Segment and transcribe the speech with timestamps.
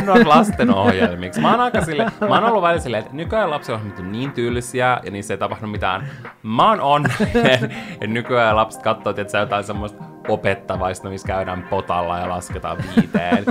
[0.00, 1.40] tehnyt lasten ohjelmiksi.
[1.40, 5.00] Mä oon aika sille, mä oon ollut välillä silleen, että nykyään lapsiohjelmat on niin tyylisiä
[5.02, 6.08] ja niissä ei tapahdu mitään.
[6.42, 12.28] Mä oon onnellinen, että nykyään lapset katsoo, että jotain semmoista opettavaista, missä käydään potalla ja
[12.28, 13.44] lasketaan viiteen.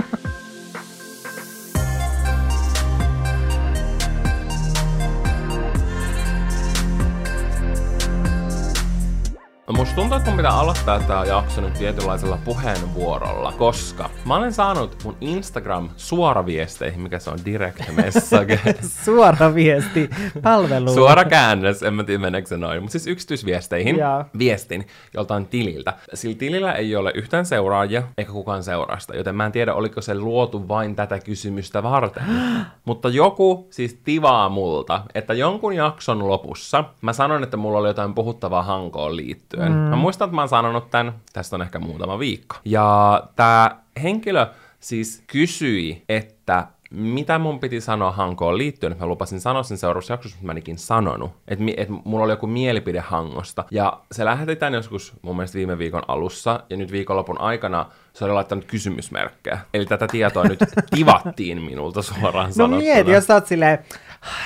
[9.72, 14.52] No musta tuntuu, että mun pitää aloittaa tää jakso nyt tietynlaisella puheenvuorolla, koska mä olen
[14.52, 18.60] saanut mun Instagram suoraviesteihin, mikä se on direct message.
[19.04, 20.10] Suora viesti
[20.42, 20.94] palvelu.
[20.94, 24.28] Suora käännös, en mä tiedä meneekö se noin, mutta siis yksityisviesteihin Jaa.
[24.38, 25.92] viestin joltain tililtä.
[26.14, 30.14] Sillä tilillä ei ole yhtään seuraajia, eikä kukaan seurasta, joten mä en tiedä, oliko se
[30.14, 32.24] luotu vain tätä kysymystä varten.
[32.84, 38.14] mutta joku siis tivaa multa, että jonkun jakson lopussa mä sanon, että mulla oli jotain
[38.14, 39.61] puhuttavaa hankoon liittyen.
[39.68, 39.76] Mm.
[39.76, 42.56] Mä muistan, että mä oon sanonut tämän, tästä on ehkä muutama viikko.
[42.64, 44.46] Ja tää henkilö
[44.80, 50.12] siis kysyi, että mitä mun piti sanoa Hankoon liittyen, että mä lupasin sanoa sen seuraavassa
[50.12, 51.32] jaksossa, mutta mä en sanonut.
[51.48, 53.64] Että et mulla oli joku mielipide Hangosta.
[53.70, 58.32] Ja se lähetetään joskus mun mielestä viime viikon alussa, ja nyt viikonlopun aikana se oli
[58.32, 59.58] laittanut kysymysmerkkejä.
[59.74, 60.58] Eli tätä tietoa nyt
[60.96, 62.78] tivattiin minulta suoraan No sanottuna.
[62.82, 63.78] mieti, jos sä oot silleen,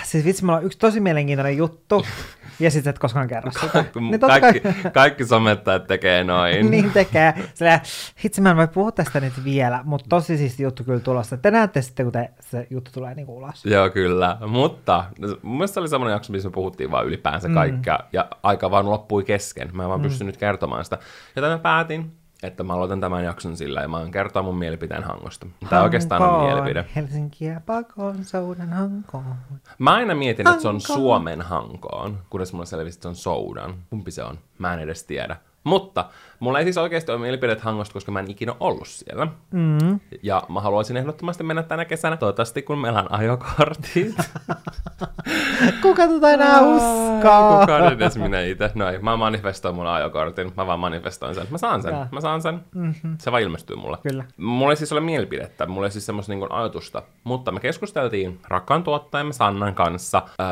[0.04, 2.04] siis vitsi, mulla on yksi tosi mielenkiintoinen juttu,
[2.60, 3.84] ja sit sä et koskaan kerro sitä.
[3.92, 6.70] Kun Niin totta kaikki, kai, kaikki somettajat tekee noin.
[6.70, 7.34] niin tekee.
[7.54, 7.80] Silleen,
[8.24, 11.36] hitsi mä en voi puhua tästä nyt vielä, mutta tosi siisti juttu kyllä tulossa.
[11.36, 13.64] Te näette sitten, kun te, se juttu tulee niinku ulos.
[13.64, 14.36] Joo, kyllä.
[14.46, 15.04] Mutta
[15.42, 19.24] mun mielestä oli semmoinen jakso, missä me puhuttiin vaan ylipäänsä kaikkea, ja aika vaan loppui
[19.24, 19.70] kesken.
[19.72, 20.98] Mä en vaan pystynyt kertomaan sitä.
[21.36, 22.12] Joten mä päätin,
[22.47, 25.47] että mä aloitan tämän jakson sillä, ja mä oon kertoa mun mielipiteen Hangosta.
[25.69, 26.84] Tämä oikeastaan on Hankoon, mielipide.
[26.97, 29.34] Helsinkiä pakoon, soudan hankoon.
[29.78, 30.98] Mä aina mietin, että se on Hankoon.
[30.98, 33.75] Suomen Hankoon, kunnes mulla selvisi, että se on Soudan.
[33.91, 34.38] Kumpi se on?
[34.58, 35.36] Mä en edes tiedä.
[35.64, 36.05] Mutta
[36.40, 39.26] mulla ei siis oikeasti ole mielipidet Hangosta, koska mä en ikinä ollut siellä.
[39.50, 40.00] Mm.
[40.22, 44.14] Ja mä haluaisin ehdottomasti mennä tänä kesänä, toivottavasti kun meillä on ajokortit.
[45.82, 47.60] Kuka tota enää uskoo?
[47.60, 48.70] Kukaan edes minä itse.
[48.75, 50.52] Noin, mä manifestoin mun ajokortin.
[50.56, 51.46] Mä vaan manifestoin sen.
[51.50, 51.92] Mä saan sen.
[51.92, 52.08] Jaa.
[52.12, 52.60] Mä saan sen.
[52.75, 53.16] Mm-hmm.
[53.19, 53.98] Se vaan ilmestyy mulle.
[54.02, 54.25] Kyllä.
[54.36, 58.82] Mulla ei siis ole mielipidettä, mulla ei siis semmoista niin ajatusta, mutta me keskusteltiin rakkaan
[58.82, 60.46] tuottajamme Sannan kanssa äh,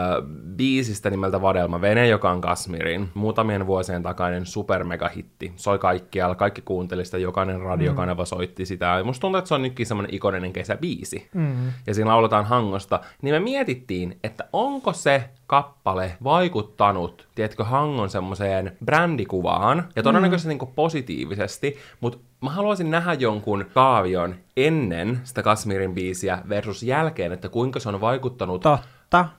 [0.56, 5.53] biisistä nimeltä Vadelma Vene, joka on Kasmirin muutamien vuosien takainen supermegahitti.
[5.75, 8.27] Soi kaikkialla, kaikki kuunteli sitä, jokainen radiokanava mm.
[8.27, 8.87] soitti sitä.
[8.87, 11.29] Ja musta tuntuu, että se on nytkin semmoinen ikoninen kesäbiisi.
[11.35, 11.73] Mm.
[11.87, 13.01] Ja siinä lauletaan Hangosta.
[13.23, 20.59] Niin me mietittiin, että onko se kappale vaikuttanut, tiedätkö, Hangon semmoiseen brändikuvaan, ja todennäköisesti mm.
[20.59, 27.49] niin positiivisesti, mutta mä haluaisin nähdä jonkun kaavion ennen sitä Kasmirin biisiä versus jälkeen, että
[27.49, 28.79] kuinka se on vaikuttanut Totta.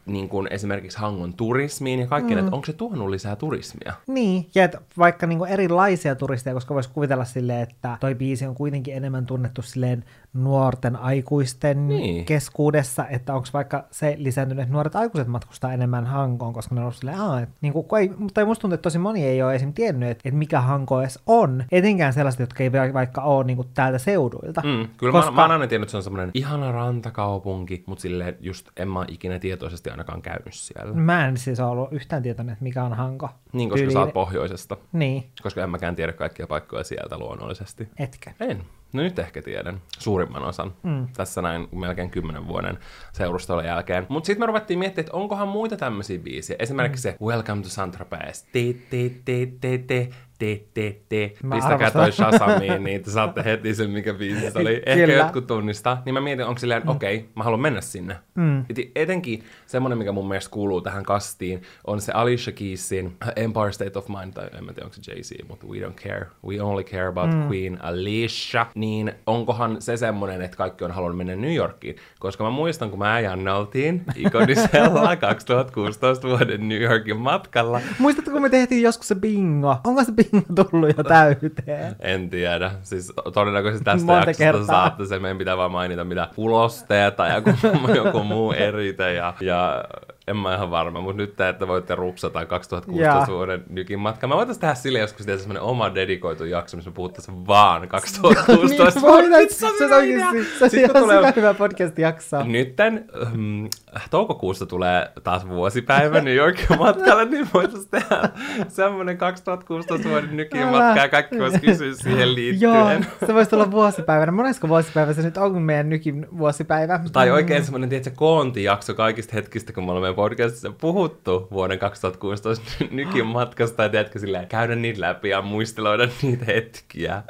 [0.05, 2.45] Niin kuin esimerkiksi Hangon turismiin ja kaikkeen, mm.
[2.45, 3.93] että onko se tuonut lisää turismia?
[4.07, 8.55] Niin, ja että vaikka niinku erilaisia turisteja, koska voisi kuvitella silleen, että toi biisi on
[8.55, 10.03] kuitenkin enemmän tunnettu silleen
[10.35, 12.01] nuorten aikuisten Niin.
[12.01, 12.25] niin.
[12.25, 16.83] keskuudessa, että onko vaikka se lisääntynyt, että nuoret aikuiset matkustaa enemmän Hankoon, koska ne on
[16.85, 19.55] ollut silleen, Aa, et, niinku, kun ei, mutta musta tuntuu, että tosi moni ei ole
[19.55, 19.73] esim.
[19.73, 23.63] tiennyt, että, että mikä Hanko edes on, etenkään sellaiset, jotka ei va- vaikka ole niinku
[23.63, 24.61] täältä seuduilta.
[24.65, 25.31] Mm, kyllä Koska...
[25.31, 28.87] mä, mä oon aina tiennyt, että se on semmoinen ihana rantakaupunki, mutta silleen just en
[28.89, 30.93] mä ikinä tietoisesti ainakaan käynyt siellä.
[30.93, 33.29] Mä en siis ole ollut yhtään tietoinen, että mikä on Hanko.
[33.53, 34.77] Niin, koska Tyyliin- sä oot pohjoisesta.
[34.91, 37.87] Niin, Koska en mäkään tiedä kaikkia paikkoja sieltä luonnollisesti.
[37.99, 38.31] etkö.
[38.39, 38.61] En.
[38.95, 39.81] No nyt ehkä tiedän.
[39.99, 40.73] Suurimman osan.
[40.83, 41.07] Mm.
[41.17, 42.77] Tässä näin melkein kymmenen vuoden
[43.13, 44.05] seurustelun jälkeen.
[44.09, 46.57] Mutta sitten me ruvettiin miettimään, että onkohan muita tämmöisiä biisejä.
[46.59, 47.11] Esimerkiksi mm.
[47.11, 48.43] se Welcome to Saint-Tropez.
[48.51, 50.09] Te, te, te, te, te.
[50.39, 51.33] Te, te, te.
[51.43, 52.01] Mä Pistäkää arvostan.
[52.01, 54.75] toi Shazamiin, niin te saatte heti sen, mikä biisi se oli.
[54.85, 55.13] Ehkä Kyllä.
[55.13, 56.01] jotkut tunnistaa.
[56.05, 56.89] Niin mä mietin, onko silleen, mm.
[56.89, 58.15] okei, okay, mä haluan mennä sinne.
[58.35, 58.59] Mm.
[58.59, 63.99] Et etenkin semmonen, mikä mun mielestä kuuluu tähän kastiin, on se Alicia Keysin Empire State
[63.99, 66.27] of Mind, tai en mä tiedä, onko se Jay-Z, mutta We Don't Care.
[66.47, 67.47] We Only Care About mm.
[67.47, 68.65] Queen Alicia.
[68.75, 71.95] Niin onkohan se semmonen, että kaikki on halunnut mennä New Yorkiin?
[72.19, 77.81] Koska mä muistan, kun mä ja Janne oltiin ikonisella 2016 vuoden New Yorkin matkalla.
[77.99, 79.77] Muistatko, kun me tehtiin joskus se bingo?
[79.83, 80.24] Onko se bingo
[80.55, 81.95] tullut jo täyteen?
[81.99, 82.71] En tiedä.
[82.81, 84.65] Siis todennäköisesti tästä Monta jaksosta kertaa.
[84.65, 85.19] saatte se.
[85.19, 87.51] Meidän pitää vaan mainita mitä ulosteeta ja joku,
[88.05, 89.13] joku muu erite.
[89.13, 89.83] Ja, ja
[90.27, 93.37] en mä ihan varma, mutta nyt te, että voitte rupsata 2016 Jaa.
[93.37, 94.27] vuoden nykin matka.
[94.27, 98.99] Mä voitais tehdä sille joskus tehdä semmonen oma dedikoitu jakso, missä me puhuttaisiin vaan 2016
[98.99, 99.67] niin, voidaan, vuodesta.
[99.77, 102.43] se on oikeasti, se on ihan tulee- hyvä podcast-jakso.
[102.43, 103.65] Nytten ähm,
[104.09, 108.29] toukokuussa tulee taas vuosipäivä New Yorkin matkalle, niin voitaisiin tehdä
[108.67, 112.71] semmoinen 2016 vuoden nykin matka ja kaikki voisi kysyä siihen liittyen.
[112.73, 112.89] Joo,
[113.27, 114.31] se voisi olla vuosipäivänä.
[114.31, 116.99] Monesko vuosipäivä se nyt on meidän nykin vuosipäivä?
[117.13, 123.25] Tai oikein semmoinen, tiedätkö, koontijakso kaikista hetkistä, kun me olemme podcastissa puhuttu vuoden 2016 nykin
[123.25, 127.23] matkasta, ja tiedätkö, sillä käydä niitä läpi ja muisteloida niitä hetkiä.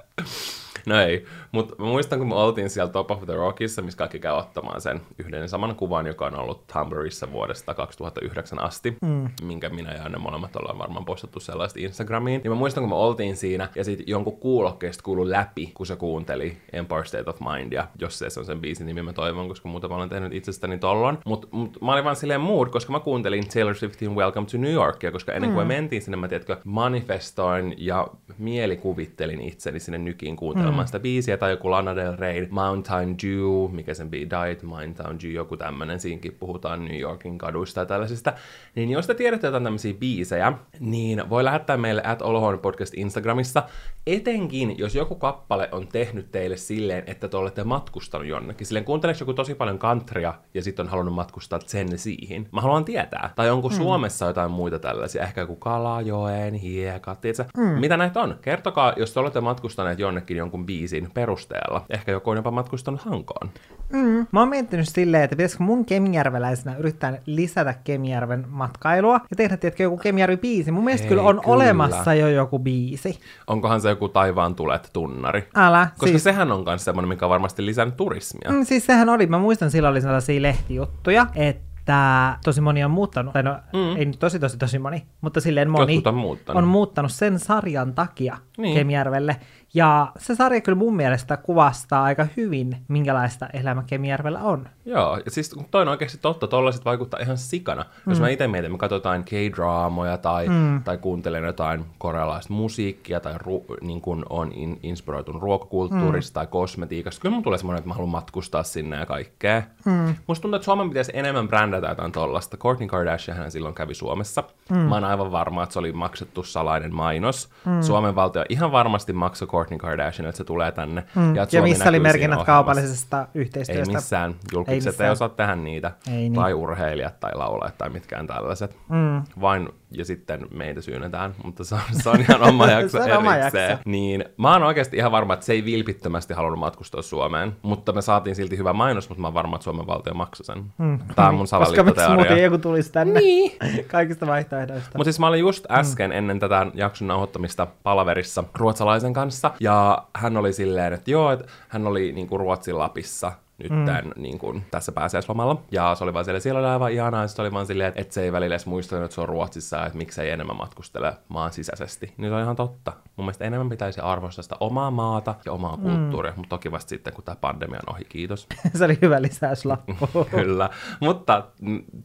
[0.86, 4.34] No ei, mutta muistan, kun me oltiin siellä Top of the Rockissa, missä kaikki käy
[4.34, 9.30] ottamaan sen yhden ja saman kuvan, joka on ollut Tumblrissa vuodesta 2009 asti, mm.
[9.44, 12.42] minkä minä ja ne molemmat ollaan varmaan postattu sellaista Instagramiin.
[12.44, 15.96] Niin mä muistan, kun me oltiin siinä, ja sitten jonkun kuulokkeesta kuului läpi, kun se
[15.96, 19.70] kuunteli Empire State of Mind, ja jos se on sen biisin nimi, mä toivon, koska
[19.70, 21.18] muuta mä olen tehnyt itsestäni tollon.
[21.26, 24.74] Mutta mut, mä olin vaan silleen mood, koska mä kuuntelin Taylor Swiftin Welcome to New
[24.74, 25.68] Yorkia, koska ennen kuin mm.
[25.68, 28.08] me mentiin sinne, mä tiedätkö, manifestoin ja
[28.38, 30.86] mielikuvittelin itseni sinne nykiin kuuntelemaan mm.
[30.86, 35.32] sitä biisiä, tai joku Lana Del Rey, Mountain Dew, mikä sen bii Diet, Mountain Dew,
[35.32, 38.34] joku tämmönen, siinkin puhutaan New Yorkin kaduista ja tällaisista.
[38.76, 43.64] Niin jos te tiedätte jotain tämmöisiä biisejä, niin voi lähettää meille at Olohuone Podcast Instagramissa,
[44.08, 48.68] etenkin jos joku kappale on tehnyt teille silleen, että te olette matkustanut jonnekin.
[48.68, 51.60] Silleen kuunteleeko joku tosi paljon kantria ja sitten on halunnut matkustaa
[51.96, 52.48] siihen.
[52.52, 53.30] Mä haluan tietää.
[53.36, 53.76] Tai onko mm.
[53.76, 57.20] Suomessa jotain muita tällaisia, ehkä joku Kalajoen, hiekat,
[57.58, 57.64] mm.
[57.64, 58.38] Mitä näitä on?
[58.42, 61.86] Kertokaa, jos te olette matkustaneet jonnekin jonkun biisin perusteella.
[61.90, 63.50] Ehkä joku on jopa matkustanut Hankoon.
[63.94, 64.28] Mm.
[64.32, 69.84] Mä oon miettinyt silleen, että pitäisikö mun kemijärveläisenä yrittää lisätä Kemijärven matkailua ja tehdä, tietkö,
[69.84, 70.72] joku Kemijärvi-biisi.
[70.72, 71.56] Mun mielestä Hei, kyllä on kyllä.
[71.56, 73.20] olemassa jo joku biisi.
[73.48, 75.50] Onkohan se joku Taivaan tulet tunnari?
[75.56, 75.88] Älä.
[75.98, 76.24] Koska siis...
[76.24, 78.52] sehän on myös semmoinen, mikä on varmasti lisännyt turismia.
[78.52, 82.92] Mm, siis sehän oli, mä muistan silloin oli sellaisia lehtijuttuja, että että tosi moni on
[82.92, 83.96] muuttanut, tai no mm.
[83.98, 86.64] ei nyt tosi tosi tosi moni, mutta silleen moni on muuttanut.
[86.64, 88.78] on muuttanut sen sarjan takia niin.
[88.78, 89.36] Kemijärvelle.
[89.74, 94.70] Ja se sarja kyllä mun mielestä kuvastaa aika hyvin, minkälaista elämä Kemijärvellä on.
[94.86, 97.86] Joo, ja siis toi on oikeasti totta, tollaiset vaikuttaa ihan sikana.
[98.06, 98.12] Mm.
[98.12, 100.84] Jos mä itse mietin, mä katsotaan K-draamoja tai, mm.
[100.84, 106.34] tai kuuntelen jotain korealaista musiikkia tai ru, niin kun on in, inspiroitunut ruokakulttuurista mm.
[106.34, 109.64] tai kosmetiikasta, kyllä mun tulee semmoinen, että mä haluan matkustaa sinne ja kaikkea.
[109.86, 110.16] Mm.
[110.28, 112.58] Musta tuntuu, että Suomen pitäisi enemmän brändätä jotain tollasta.
[112.58, 114.44] Kourtney Kardashian hän silloin kävi Suomessa.
[114.70, 114.78] Mm.
[114.78, 117.50] Mä oon aivan varma, että se oli maksettu salainen mainos.
[117.66, 117.82] Mm.
[117.82, 121.04] Suomen valtio ihan varmasti maksoi Kourtney Kardashian, että se tulee tänne.
[121.16, 121.36] Mm.
[121.36, 123.92] Ja, ja missä oli merkinnät kaupallisesta yhteistyöstä?
[123.92, 124.36] Ei missään.
[124.54, 125.08] Julkiset ei, missään.
[125.08, 125.92] ei osaa tehdä niitä.
[126.08, 126.34] Ei niin.
[126.34, 128.78] Tai urheilijat tai laulajat tai mitkään tällaiset.
[128.90, 129.22] Mm.
[129.42, 133.36] Vain ja sitten meitä syynetään, mutta se on, se on ihan oma jakso se oma
[133.36, 133.58] jakso.
[133.86, 138.02] Niin mä oon oikeasti ihan varma, että se ei vilpittömästi halunnut matkustaa Suomeen, mutta me
[138.02, 140.64] saatiin silti hyvä mainos, mutta mä oon varma, että Suomen valtio maksoi sen.
[140.78, 141.00] Hmm.
[141.16, 142.16] Tämä on mun salaliittoteoria.
[142.16, 143.52] Koska miksi joku tulisi tänne niin.
[143.92, 144.90] kaikista vaihtoehdoista.
[144.98, 146.18] Mutta siis mä olin just äsken hmm.
[146.18, 151.88] ennen tätä jakson nauhoittamista palaverissa ruotsalaisen kanssa, ja hän oli silleen, että joo, että hän
[151.88, 153.86] oli niinku Ruotsin Lapissa, nyt mm.
[153.86, 155.62] tämän, niin kuin, tässä pääsiäislomalla.
[155.72, 158.02] Ja se oli vaan siellä, siellä oli aivan ihanaa, ja se oli vaan silleen, että,
[158.02, 161.54] että se ei välillä edes muistanut, että se on Ruotsissa, että miksei enemmän matkustele maan
[161.54, 162.14] sisäisesti.
[162.18, 162.94] Niin se on ihan totta.
[163.16, 165.84] Mun mielestä enemmän pitäisi arvostaa sitä omaa maata ja omaa mm.
[165.84, 168.48] kulttuuria, mutta toki vasta sitten, kun tämä pandemia on ohi, kiitos.
[168.78, 169.94] se oli hyvä lisäyslappu.
[170.32, 170.70] Kyllä,
[171.00, 171.44] mutta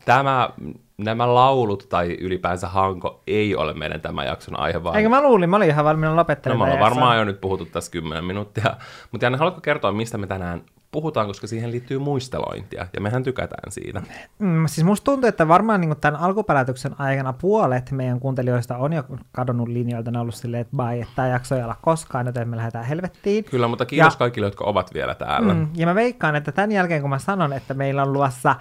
[0.05, 0.51] tämä
[0.99, 4.85] nämä laulut tai ylipäänsä hanko ei ole meidän tämän jakson aihe.
[4.85, 4.97] Vaan...
[4.97, 6.71] Eikö mä luulin, mä olin ihan valmiina lopettelemaan.
[6.71, 8.77] No, mä olen varmaan jo nyt puhuttu tässä 10 minuuttia.
[9.11, 13.73] Mutta Janne, haluatko kertoa, mistä me tänään puhutaan, koska siihen liittyy muistelointia, ja mehän tykätään
[13.73, 14.03] siitä.
[14.39, 19.05] Mm, siis musta tuntuu, että varmaan niin tämän alkuperätyksen aikana puolet meidän kuuntelijoista on jo
[19.33, 22.49] kadonnut linjoilta, ne on ollut silleen, että bye, että tämä jakso ei olla koskaan, joten
[22.49, 23.45] me lähdetään helvettiin.
[23.45, 25.55] Kyllä, mutta kiitos ja, kaikille, jotka ovat vielä täällä.
[25.55, 28.57] Mm, ja mä veikkaan, että tämän jälkeen, kun mä sanon, että meillä on luossa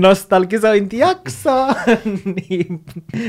[0.00, 1.66] nostalgisointijakso,
[2.48, 2.84] niin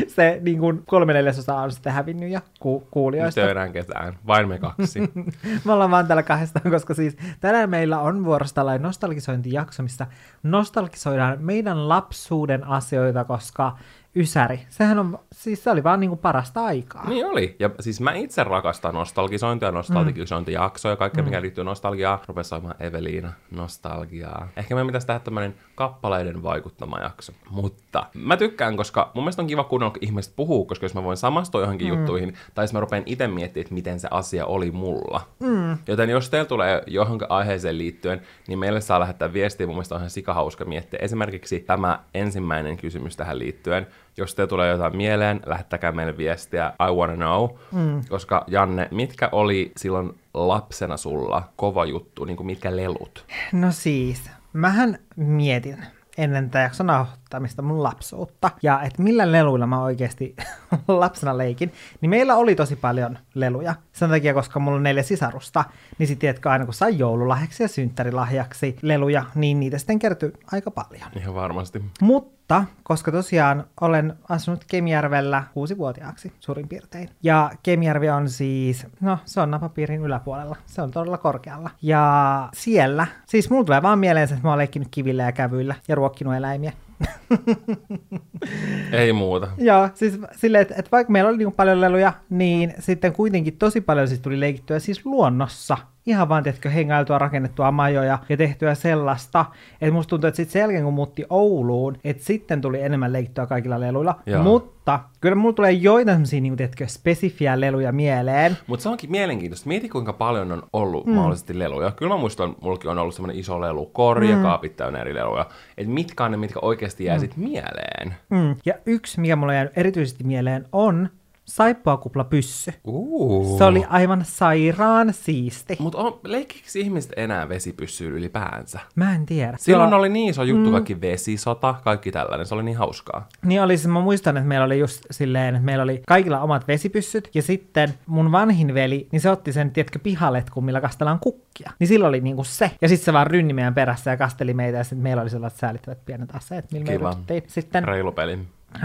[0.07, 3.41] se niin kuin kolme neljäsosa on sitten hävinnyt jo ku- kuulijoista.
[3.41, 4.99] Nyt ei ketään, vain me kaksi.
[5.65, 10.07] me ollaan vaan täällä kahdestaan, koska siis tänään meillä on vuorossa tällainen nostalgisointijakso, missä
[10.43, 13.77] nostalgisoidaan meidän lapsuuden asioita, koska
[14.15, 14.65] Ysäri.
[14.69, 17.09] Sehän on, siis se oli vaan niinku parasta aikaa.
[17.09, 17.55] Niin oli.
[17.59, 20.99] Ja siis mä itse rakastan nostalgisointia, nostalgisointijaksoja, mm.
[20.99, 21.27] kaikkea mm.
[21.27, 22.19] mikä liittyy nostalgiaan.
[22.27, 24.47] Rupesi soimaan Eveliina, nostalgiaa.
[24.55, 27.33] Ehkä me pitäisi tehdä tämmönen kappaleiden vaikuttama jakso.
[27.49, 31.03] Mutta mä tykkään, koska mun mielestä on kiva kuunnella, kun ihmiset puhuu, koska jos mä
[31.03, 31.97] voin samastua johonkin mm.
[31.97, 35.21] juttuihin, tai jos mä rupean itse miettimään, että miten se asia oli mulla.
[35.39, 35.77] Mm.
[35.87, 39.67] Joten jos teillä tulee johonkin aiheeseen liittyen, niin meille saa lähettää viestiä.
[39.67, 40.99] Mun mielestä on ihan sikahauska miettiä.
[41.01, 43.87] Esimerkiksi tämä ensimmäinen kysymys tähän liittyen
[44.17, 47.49] jos te tulee jotain mieleen, lähettäkää meille viestiä I wanna know.
[47.71, 48.01] Mm.
[48.09, 53.25] Koska Janne, mitkä oli silloin lapsena sulla kova juttu, niin kuin mitkä lelut?
[53.51, 55.77] No siis, mähän mietin
[56.17, 56.89] ennen tätä jakson
[57.27, 60.35] nauhoittamista mun lapsuutta, ja että millä leluilla mä oikeasti
[60.87, 63.75] lapsena leikin, niin meillä oli tosi paljon leluja.
[63.93, 65.63] Sen takia, koska mulla on neljä sisarusta,
[65.97, 70.71] niin sitten tiedätkö, aina kun sai joululahjaksi ja synttärilahjaksi leluja, niin niitä sitten kertyi aika
[70.71, 71.11] paljon.
[71.15, 71.83] Ihan varmasti.
[72.01, 77.09] Mutta mutta koska tosiaan olen asunut Kemijärvellä kuusivuotiaaksi suurin piirtein.
[77.23, 80.55] Ja Kemijärvi on siis, no se on napapiirin yläpuolella.
[80.65, 81.69] Se on todella korkealla.
[81.81, 85.95] Ja siellä, siis mulla tulee vaan mieleen että mä oon leikkinyt kivillä ja kävyillä ja
[85.95, 86.73] ruokkinut eläimiä.
[88.91, 89.47] Ei muuta.
[89.57, 93.81] Joo, siis silleen, että, että vaikka meillä oli niin paljon leluja, niin sitten kuitenkin tosi
[93.81, 95.77] paljon siis tuli leikittyä siis luonnossa
[96.07, 99.45] ihan vaan, tiedätkö, hengailtua, rakennettua majoja ja tehtyä sellaista.
[99.81, 103.45] Että musta tuntuu, että sitten sen jälkeen, kun muutti Ouluun, että sitten tuli enemmän leikittyä
[103.45, 104.19] kaikilla leluilla.
[104.25, 104.43] Joo.
[104.43, 108.57] Mutta kyllä mulla tulee joitain semmosia, niin tiedätkö, spesifiä leluja mieleen.
[108.67, 109.67] Mutta se onkin mielenkiintoista.
[109.67, 111.13] Mieti, kuinka paljon on ollut mm.
[111.13, 111.91] mahdollisesti leluja.
[111.91, 114.41] Kyllä mä muistan, mullakin on ollut semmoinen iso lelu, korja, mm.
[114.41, 115.45] kaapit täynnä eri leluja.
[115.77, 117.21] Että mitkä on ne, mitkä oikeasti jää mm.
[117.21, 118.15] sit mieleen.
[118.29, 118.55] Mm.
[118.65, 121.09] Ja yksi, mikä mulla jää erityisesti mieleen, on
[121.47, 122.73] saippuakupla pyssy.
[122.83, 123.57] Uh.
[123.57, 125.75] Se oli aivan sairaan siisti.
[125.79, 128.79] Mutta leikkikö ihmiset enää vesipyssyyn ylipäänsä?
[128.95, 129.57] Mä en tiedä.
[129.59, 132.45] Silloin oli niin iso juttu, kaikki vesisota, kaikki tällainen.
[132.45, 133.27] Se oli niin hauskaa.
[133.45, 136.67] Niin oli, siis mä muistan, että meillä oli just silleen, että meillä oli kaikilla omat
[136.67, 141.71] vesipyssyt, ja sitten mun vanhin veli, niin se otti sen, tiedätkö, pihaletkun, millä kastellaan kukkia.
[141.79, 142.71] Niin silloin oli niinku se.
[142.81, 145.59] Ja sitten se vaan rynni meidän perässä ja kasteli meitä, ja sitten meillä oli sellaiset
[145.59, 147.07] säälittävät pienet aseet, millä me Kiva.
[147.09, 148.39] yritettiin sitten Reilu peli.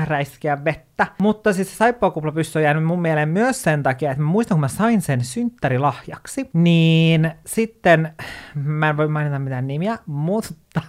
[0.04, 1.06] Räiskiä vettä.
[1.20, 4.60] Mutta siis se saippuakuplapyssy on jäänyt mun mieleen myös sen takia, että mä muistan, kun
[4.60, 8.12] mä sain sen synttärilahjaksi, niin sitten,
[8.54, 10.80] mä en voi mainita mitään nimiä, mutta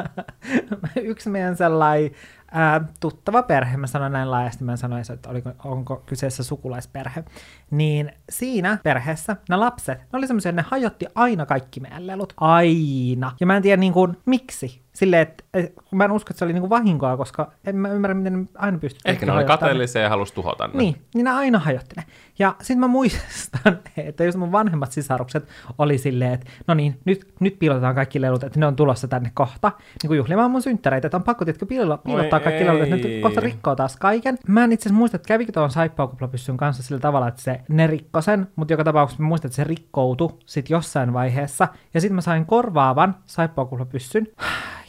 [1.02, 2.10] yksi meidän sellainen
[2.50, 7.24] ää, tuttava perhe, mä sanon näin laajasti, mä en sanoisi, että oliko, onko kyseessä sukulaisperhe,
[7.70, 12.32] niin siinä perheessä nämä lapset, ne oli semmoisia, ne hajotti aina kaikki meidän lelut.
[12.36, 13.32] Aina.
[13.40, 14.82] Ja mä en tiedä niin kuin, miksi.
[14.92, 17.88] Silleen, että et, mä en usko, että se oli niin kuin vahinkoa, koska en mä
[17.88, 20.72] ymmärrä, miten ne aina pystyy Ehkä ne oli kateellisia ja halusi tuhota ne.
[20.74, 22.04] Niin, niin ne aina hajotti ne.
[22.38, 27.34] Ja sitten mä muistan, että jos mun vanhemmat sisarukset oli silleen, että no niin, nyt,
[27.40, 31.06] nyt piilotetaan kaikki lelut, että ne on tulossa tänne kohta, niin kuin juhlimaan mun synttäreitä,
[31.06, 34.38] että on pakko tietkö piilo, piilottaa kaikki lelut, että ne kohta rikkoo taas kaiken.
[34.46, 37.86] Mä en itse asiassa muista, että kävikö tuon saippuakuplapyssyn kanssa sillä tavalla, että se, ne
[37.86, 41.68] rikko sen, mutta joka tapauksessa mä muistan, että se rikkoutui sit jossain vaiheessa.
[41.94, 44.26] Ja sitten mä sain korvaavan saippuakuplapyssyn.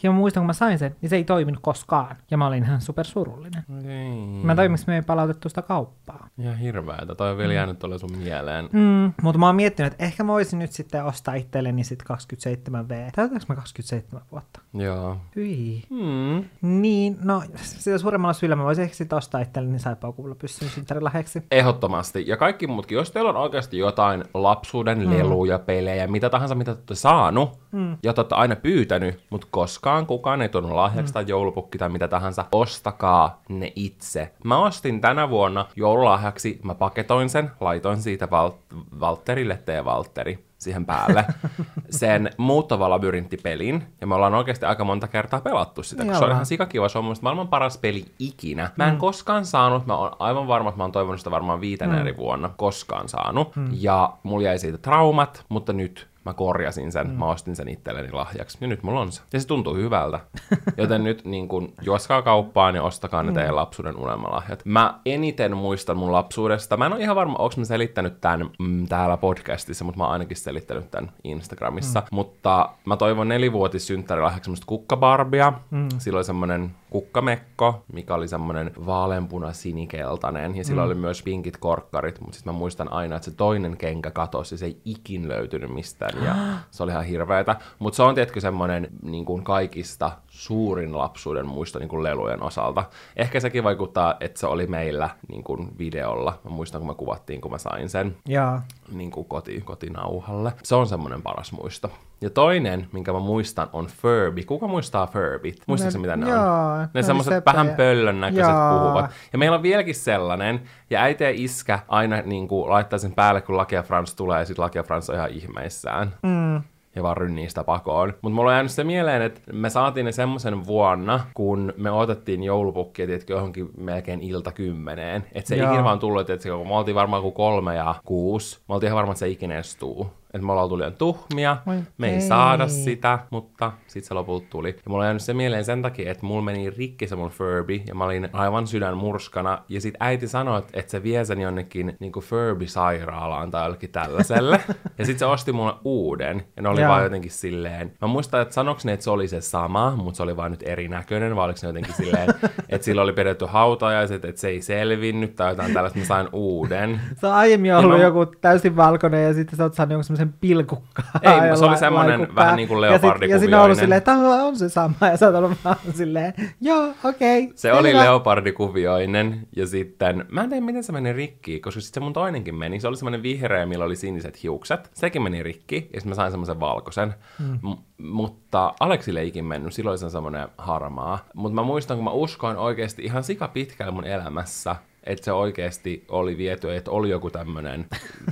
[0.04, 2.16] Ja mä muistan, kun mä sain sen, niin se ei toiminut koskaan.
[2.32, 3.64] Ja mä olin ihan supersurullinen.
[3.88, 4.44] Ei.
[4.44, 6.28] Mä toimin, me ei palautettu sitä kauppaa.
[6.40, 7.16] Ihan hirveetä.
[7.16, 8.70] Toi on vielä jäänyt tuolle sun mieleen.
[8.72, 13.12] Mm, mutta mä oon miettinyt, että ehkä mä voisin nyt sitten ostaa itselleni sit 27V.
[13.16, 14.62] Täytäänkö mä 27 vuotta?
[14.74, 15.18] Joo.
[15.36, 15.84] Hyi.
[15.90, 16.44] Hmm.
[16.62, 21.44] Niin, no sitä suuremmalla syyllä mä voisin ehkä sitten ostaa itselleni saippuakuulla pyssyn synttärilahjaksi.
[21.52, 22.24] Ehdottomasti.
[22.28, 25.10] Ja kaikki muutkin, jos teillä on oikeasti jotain lapsuuden mm.
[25.10, 27.98] leluja, pelejä, mitä tahansa, mitä te olette saanut, mm.
[28.04, 31.14] ja te olette aina pyytänyt, mutta koskaan kukaan ei tuonut lahjaksi mm.
[31.14, 34.34] tai joulupukki tai mitä tahansa, ostakaa ne itse.
[34.44, 38.52] Mä ostin tänä vuonna joululahjaksi, mä paketoin sen, laitoin siitä Val-
[39.00, 41.26] Valtterille, tee Valtteri siihen päälle,
[41.90, 46.32] sen muuttava labyrinttipelin, ja me ollaan oikeasti aika monta kertaa pelattu sitä, koska se on
[46.32, 48.70] ihan sikakiva, se on mun maailman paras peli ikinä.
[48.76, 48.98] Mä en mm.
[48.98, 52.02] koskaan saanut, mä oon aivan varma, että mä oon toivonut sitä varmaan viitenä mm.
[52.02, 53.70] eri vuonna, koskaan saanut, mm.
[53.72, 57.14] ja mulla jäi siitä traumat, mutta nyt mä korjasin sen, mm.
[57.14, 59.22] mä ostin sen itselleni lahjaksi, ja nyt mulla on se.
[59.34, 60.20] Ja se tuntuu hyvältä.
[60.78, 64.62] Joten nyt niin kun, juoskaa kauppaan ja ostakaa ne teidän lapsuuden unelmalahjat.
[64.66, 68.88] Mä eniten muistan mun lapsuudesta, mä en ole ihan varma, onko mä selittänyt tämän mm,
[68.88, 72.00] täällä podcastissa, mutta mä oon ainakin selittänyt tämän Instagramissa.
[72.00, 72.16] Mm.
[72.16, 75.54] Mutta mä toivon nelivuotis synttärilahjaksi semmoista kukkabarbia.
[75.72, 75.90] Mm.
[75.98, 80.86] Sillä oli semmonen kukkamekko, mikä oli semmoinen vaaleanpuna sinikeltainen, ja sillä mm.
[80.86, 84.66] oli myös pinkit korkkarit, mutta sitten mä muistan aina, että se toinen kenkä katosi, se
[84.66, 86.36] ei ikin löytynyt mistään, ja
[86.72, 87.56] se oli ihan hirveetä.
[87.80, 92.84] Mutta se on tietenkin semmoinen niin kuin kaikista suurin lapsuuden muisto niin kuin lelujen osalta.
[93.16, 96.40] Ehkä sekin vaikuttaa, että se oli meillä niin kuin videolla.
[96.44, 98.62] Mä muistan, kun me kuvattiin, kun mä sain sen Jaa.
[98.92, 100.54] niin kuin koti, kotinauhalle.
[100.64, 101.92] Se on semmoinen paras muisto.
[102.22, 104.44] Ja toinen, minkä mä muistan, on Furby.
[104.44, 105.62] Kuka muistaa Furbyt?
[105.68, 106.88] Muistatko mitä ne joo, on?
[106.94, 109.12] ne semmoiset vähän pöllön näköiset puhuvat.
[109.34, 110.62] Ja meillä on vieläkin sellainen.
[110.90, 114.40] Ja äiti ja iskä aina niin kuin, laittaa sen päälle, kun Laki ja Frans tulee.
[114.40, 116.14] Ja sitten Laki ja Frans on ihan ihmeissään.
[116.24, 116.62] Mm.
[116.96, 118.14] Ja vaan rynnii sitä pakoon.
[118.22, 122.44] Mutta mulla on jäänyt se mieleen, että me saatiin ne semmoisen vuonna, kun me otettiin
[122.44, 125.26] joulupukkia, tiedätkö, johonkin melkein ilta kymmeneen.
[125.32, 125.70] Että se ei Joo.
[125.70, 128.60] ikinä vaan tullut, että me oltiin varmaan kuin kolme ja kuusi.
[128.70, 130.08] Me oltiin ihan varma, että se ikinä edes tuu.
[130.34, 132.22] Että me ollaan tullut liian tuhmia, Oi me ei ei.
[132.22, 134.70] saada sitä, mutta sitten se lopulta tuli.
[134.70, 137.82] Ja mulla on jäänyt se mieleen sen takia, että mulla meni rikki se mun Furby,
[137.88, 139.64] ja mä olin aivan sydän murskana.
[139.70, 144.62] Ja sit äiti sanoi, että, että se vie sen jonnekin niin Furby-sairaalaan tai jollekin tällaiselle.
[144.98, 146.90] ja sitten se osti mulle uuden, ja ne oli Joo.
[146.90, 147.94] vaan jotenkin silleen.
[148.02, 150.64] Mä muistan, että sanoks ne, että se oli se sama, mutta se oli vaan nyt
[150.68, 152.30] erinäköinen, vai oliko se jotenkin silleen,
[152.70, 157.02] että sillä oli pidetty hautajaiset, että se ei selvinnyt tai jotain tällaista, mä sain uuden.
[157.16, 160.40] Se on aiemmin ollut mä- joku täysin valkoinen ja sitten sä oot saanut jonkun semmoisen
[160.42, 161.08] pilkukkaan.
[161.44, 163.60] Ei, ja se oli semmoinen vähän niin kuin Ja sit- Ja leopardikuvioinen.
[163.60, 164.96] ollut silleen, että "Ah, on se sama.
[165.12, 167.44] Ja sä oot ollut vaan silleen, joo, okei.
[167.44, 172.02] Okay, Se oli leopardikuvioinen, ja sitten, mä en tiedä miten se meni rikki, koska sitten
[172.02, 175.76] se mun toinenkin meni, se oli semmoinen vihreä, millä oli siniset hiukset, sekin meni rikki,
[175.76, 177.60] ja sitten mä sain semmoisen valkoisen, mm.
[177.70, 182.04] M- mutta Aleksille ei ikin mennyt, silloin se on semmoinen harmaa, mutta mä muistan, kun
[182.04, 187.10] mä uskoin oikeasti ihan sika pitkälle mun elämässä, että se oikeasti oli viety, että oli
[187.10, 187.86] joku tämmönen,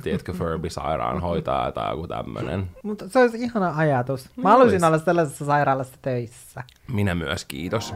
[0.03, 2.69] tiedätkö, Furby-sairaanhoitaja tai joku tämmönen.
[2.83, 4.29] Mutta se olisi ihana ajatus.
[4.35, 6.63] Mä haluaisin olla sellaisessa sairaalassa töissä.
[6.87, 7.93] Minä myös, kiitos.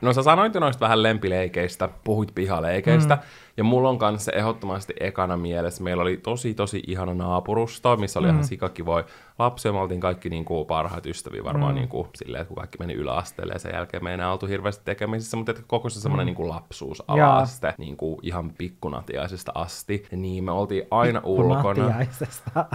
[0.00, 3.22] No sä sanoit jo noista vähän lempileikeistä, puhuit pihaleikeistä, mm.
[3.56, 5.84] ja mulla on kanssa ehdottomasti ekana mielessä.
[5.84, 8.32] Meillä oli tosi tosi ihana naapurusto, missä oli mm.
[8.32, 9.04] ihan sikakivoi
[9.38, 9.72] lapsia.
[9.72, 11.78] Me oltiin kaikki niin kuin, parhaat ystäviä varmaan mm.
[11.78, 14.46] niin kuin, silleen, että kun kaikki meni yläasteelle ja sen jälkeen me ei enää oltu
[14.46, 16.26] hirveästi tekemisissä, mutta että koko se semmoinen mm.
[16.26, 20.06] niin kuin lapsuus ala-aste, niin kuin ihan pikkunatiaisesta asti.
[20.12, 21.88] Niin me oltiin aina ulkona.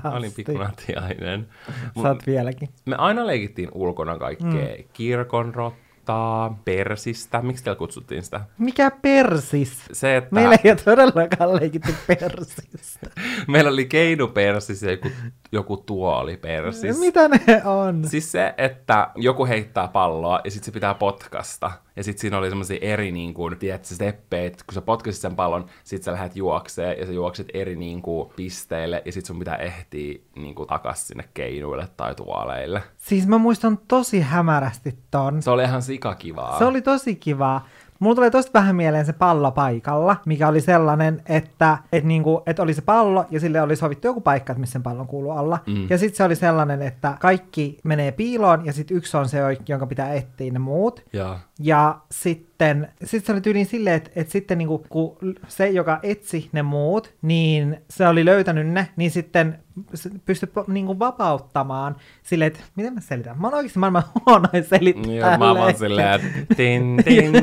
[0.04, 0.44] Mä olin asti.
[0.44, 1.48] pikkunatiainen.
[2.02, 2.70] Sä oot vieläkin.
[2.86, 4.76] Me aina leikittiin ulkona kaikkea.
[4.78, 4.84] Mm.
[6.04, 7.42] Kirkonrottaa, persistä.
[7.42, 8.42] Miksi teillä kutsuttiin sitä?
[8.58, 9.84] Mikä persis?
[9.92, 13.10] Se, että Meillä ei ole todellakaan leikitty persistä.
[13.48, 15.10] meillä oli keinupersis ja joku,
[15.54, 17.00] joku tuolipersis.
[17.00, 18.08] Mitä ne on?
[18.08, 21.72] Siis se, että joku heittää palloa ja sitten se pitää potkasta.
[21.96, 25.36] Ja sitten siinä oli semmoisia eri, niin kuin, tiedätkö, steppejä, että kun sä potkasit sen
[25.36, 29.40] pallon, sit sä lähdet juokseen ja sä juokset eri niin kuin, pisteille ja sitten sun
[29.40, 32.84] pitää ehtiä niin kuin, takas sinne keinuille tai tuoleille.
[32.98, 35.42] Siis mä muistan tosi hämärästi ton.
[35.42, 36.58] Se oli ihan sikakivaa.
[36.58, 37.68] Se oli tosi kivaa.
[38.00, 42.60] Mulla tulee tosta vähän mieleen se pallo paikalla, mikä oli sellainen, että et niinku, et
[42.60, 45.60] oli se pallo ja sille oli sovittu joku paikka, että missä sen pallon kuuluu olla.
[45.68, 45.88] Mm.
[45.90, 49.88] Ja sitten se oli sellainen, että kaikki menee piiloon ja sitten yksi on se, jonka
[49.88, 51.04] pitää etsiä ne muut.
[51.14, 56.00] Ja Ja sitten sit se oli tyyliin silleen, että, että sitten niinku, kun se, joka
[56.04, 59.60] etsi ne muut, niin se oli löytänyt ne, niin sitten
[60.46, 63.42] po- niinku vapauttamaan silleen, että miten mä selitän?
[63.42, 65.06] Mä oon oikeasti maailman huonoin selittää.
[65.08, 67.34] Niin, mä oon vaan silleen, että tin, tin,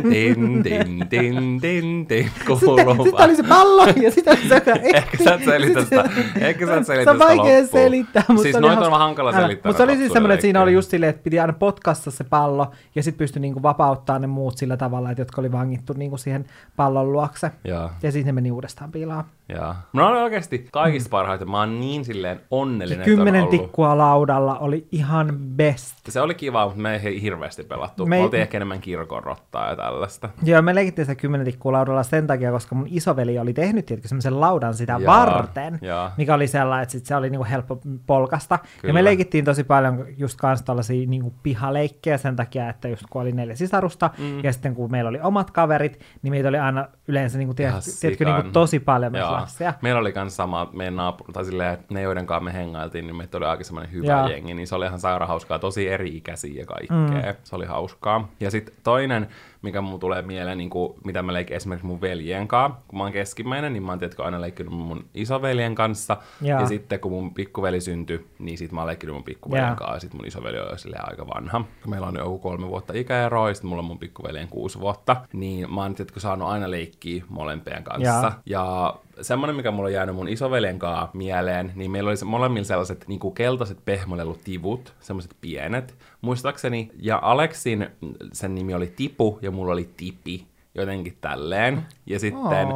[0.41, 4.63] tin, tin, tin, tin, tin, kuuluu Sitten, sitten oli se pallo ja sitten oli se,
[4.97, 6.05] Ehkä sä et selitä sitä,
[6.41, 7.69] ehkä sä et selitä Se on vaikea loppuun.
[7.69, 8.23] selittää.
[8.29, 9.71] Mutta Siis noita on hankala selittää.
[9.71, 12.25] Mutta se oli siis semmoinen, että siinä oli just silleen, että piti aina potkassa se
[12.25, 16.17] pallo ja sitten pystyi niinku vapauttaa ne muut sillä tavalla, että jotka oli vangittu niinku
[16.17, 16.45] siihen
[16.77, 17.51] pallon luokse.
[17.65, 19.25] Joo, Ja sitten ne meni uudestaan piilaan.
[19.55, 19.75] Joo.
[19.93, 21.45] Mä olen oikeasti kaikista parhaita.
[21.45, 23.61] Mä oon niin silleen onnellinen, että on Kymmenen ollut.
[23.61, 25.97] tikkua laudalla oli ihan best.
[26.09, 28.07] Se oli kiva, mutta me ei hirveästi pelattu.
[28.07, 30.29] Me Me oltiin ehkä enemmän kirkonrottaa ja tällaista.
[30.43, 34.09] Joo, me leikittiin sitä kymmenen tikkua laudalla sen takia, koska mun isoveli oli tehnyt tietenkin
[34.09, 36.15] semmoisen laudan sitä Jaa, varten, jaa.
[36.17, 38.59] mikä oli sellainen, että sit se oli niinku helppo polkasta.
[38.63, 38.95] Ja Kyllä.
[38.95, 43.33] me leikittiin tosi paljon just kans tällaisia niinku pihaleikkejä sen takia, että just kun oli
[43.33, 44.45] neljä sisarusta, mm.
[44.45, 48.51] ja sitten kun meillä oli omat kaverit, niin meitä oli aina yleensä niinku, tiedätkö, niinku
[48.53, 49.75] tosi paljon meitä Lapsia.
[49.83, 53.17] Meillä oli myös sama, meidän naapuri, tai silleen, että ne joiden kanssa me hengailtiin, niin
[53.17, 54.29] meitä oli aika semmoinen hyvä Joo.
[54.29, 57.33] jengi, niin se oli ihan sairaan hauskaa, tosi eri-ikäisiä ja kaikkea.
[57.33, 57.37] Mm.
[57.45, 58.29] Se oli hauskaa.
[58.41, 59.29] Ja sitten toinen,
[59.63, 63.03] mikä mulla tulee mieleen, niin kuin, mitä mä leikin esimerkiksi mun veljen kanssa, kun mä
[63.03, 66.17] oon keskimmäinen, niin mä oon tietysti aina leikkinyt mun isoveljen kanssa.
[66.43, 66.61] Joo.
[66.61, 69.77] Ja sitten kun mun pikkuveli syntyi, niin sit mä oon leikkinyt mun pikkuveljen Joo.
[69.77, 71.65] kanssa, ja sit mun isoveli on jo aika vanha.
[71.87, 75.17] Meillä on joku kolme vuotta ikäeroa, ja sit mulla on mun pikkuveljen kuusi vuotta.
[75.33, 78.33] Niin mä oon tietysti saanut aina leikkiä molempien kanssa.
[78.47, 78.61] Joo.
[78.61, 82.65] Ja semmoinen, mikä mulla on jäänyt mun isoveljen kanssa mieleen, niin meillä oli se molemmilla
[82.65, 85.95] sellaiset niin kuin keltaiset pehmolelutivut, semmoiset pienet.
[86.21, 87.87] Muistaakseni, ja Aleksin
[88.33, 91.87] sen nimi oli Tipu, ja mulla oli Tipi, jotenkin tälleen.
[92.07, 92.69] Ja sitten.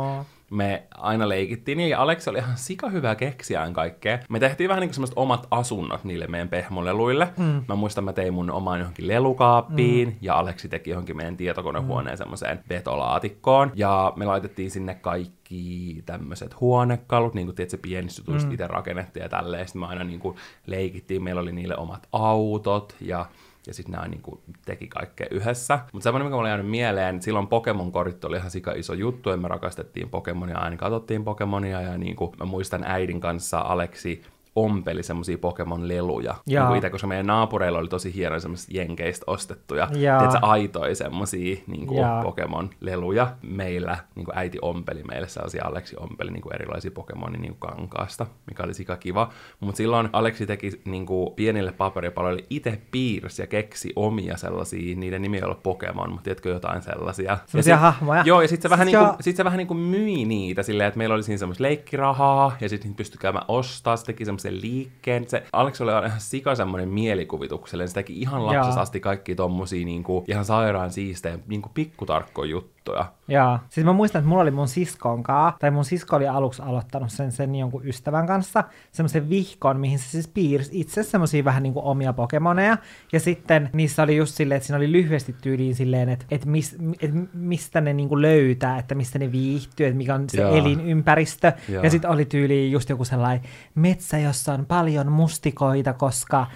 [0.54, 4.18] Me aina leikittiin niin, ja Aleksi oli ihan sika hyvä keksiään kaikkea.
[4.28, 7.28] Me tehtiin vähän niin kuin semmoiset omat asunnot niille meidän pehmoleluille.
[7.36, 7.64] Mm.
[7.68, 10.14] Mä muistan, mä tein mun omaan johonkin lelukaappiin, mm.
[10.20, 12.18] ja Aleksi teki johonkin meidän tietokonehuoneen mm.
[12.18, 13.72] semmoiseen vetolaatikkoon.
[13.74, 18.54] Ja me laitettiin sinne kaikki tämmöiset huonekalut, niin kuin tiedät, se pienistä jutuista mm.
[18.54, 19.66] itse rakennettiin ja tälleen.
[19.66, 20.36] Sitten me aina niin kuin
[20.66, 23.26] leikittiin, meillä oli niille omat autot, ja
[23.66, 25.78] ja sitten nämä niinku teki kaikkea yhdessä.
[25.92, 29.48] Mutta semmoinen, mikä mulle jäänyt mieleen, silloin Pokemon-korit oli ihan sika iso juttu, ja me
[29.48, 34.22] rakastettiin Pokemonia, aina katsottiin Pokemonia, ja niinku, mä muistan äidin kanssa Aleksi
[34.56, 36.34] ompeli semmosia Pokemon-leluja.
[36.46, 36.64] Jaa.
[36.64, 39.86] Niinku itse, koska meidän naapureilla oli tosi hienoja semmoisia jenkeistä ostettuja.
[39.92, 42.22] Tiedätkö, aitoja semmosia niinku Jaa.
[42.22, 43.26] Pokemon-leluja.
[43.42, 48.74] Meillä niinku äiti ompeli meille sellaisia, Aleksi ompeli niinku erilaisia Pokemonin niinku kankaasta, mikä oli
[48.74, 49.28] sika kiva.
[49.60, 55.36] Mutta silloin Aleksi teki niinku pienille paperipaloille itse piirsi ja keksi omia sellaisia, niiden nimi
[55.36, 57.30] ei ollut Pokemon, mutta tiedätkö jotain sellaisia.
[57.30, 58.22] Ja Semmosia sit- hahmoja.
[58.26, 59.16] Joo, ja sitten se, vähän Siis joo.
[59.20, 62.94] sit se vähän niinku myi niitä silleen, että meillä oli siinä semmoista leikkirahaa, ja sitten
[62.94, 65.28] pystyi käymään ostaa, se teki semmoisen liikkeen.
[65.28, 70.24] Se Aleksi oli ihan sika semmoinen mielikuvituksellinen, se teki ihan lapsesta asti kaikki tommosia niinku,
[70.28, 72.74] ihan sairaan siistejä, niinku pikkutarkkoja juttuja.
[72.84, 73.12] Juttuja.
[73.28, 73.58] Joo.
[73.68, 77.10] Siis mä muistan, että mulla oli mun siskon kaa, tai mun sisko oli aluksi aloittanut
[77.10, 81.72] sen, sen jonkun ystävän kanssa, semmoisen vihkon, mihin se siis piirsi itse semmoisia vähän niin
[81.72, 82.76] kuin omia pokemoneja,
[83.12, 86.76] ja sitten niissä oli just silleen, että siinä oli lyhyesti tyyliin silleen, että, että, mis,
[87.02, 90.54] että mistä ne niin kuin löytää, että mistä ne viihtyy, että mikä on se Joo.
[90.54, 91.84] elinympäristö, Joo.
[91.84, 93.44] ja sitten oli tyyliin just joku sellainen
[93.74, 96.46] metsä, jossa on paljon mustikoita, koska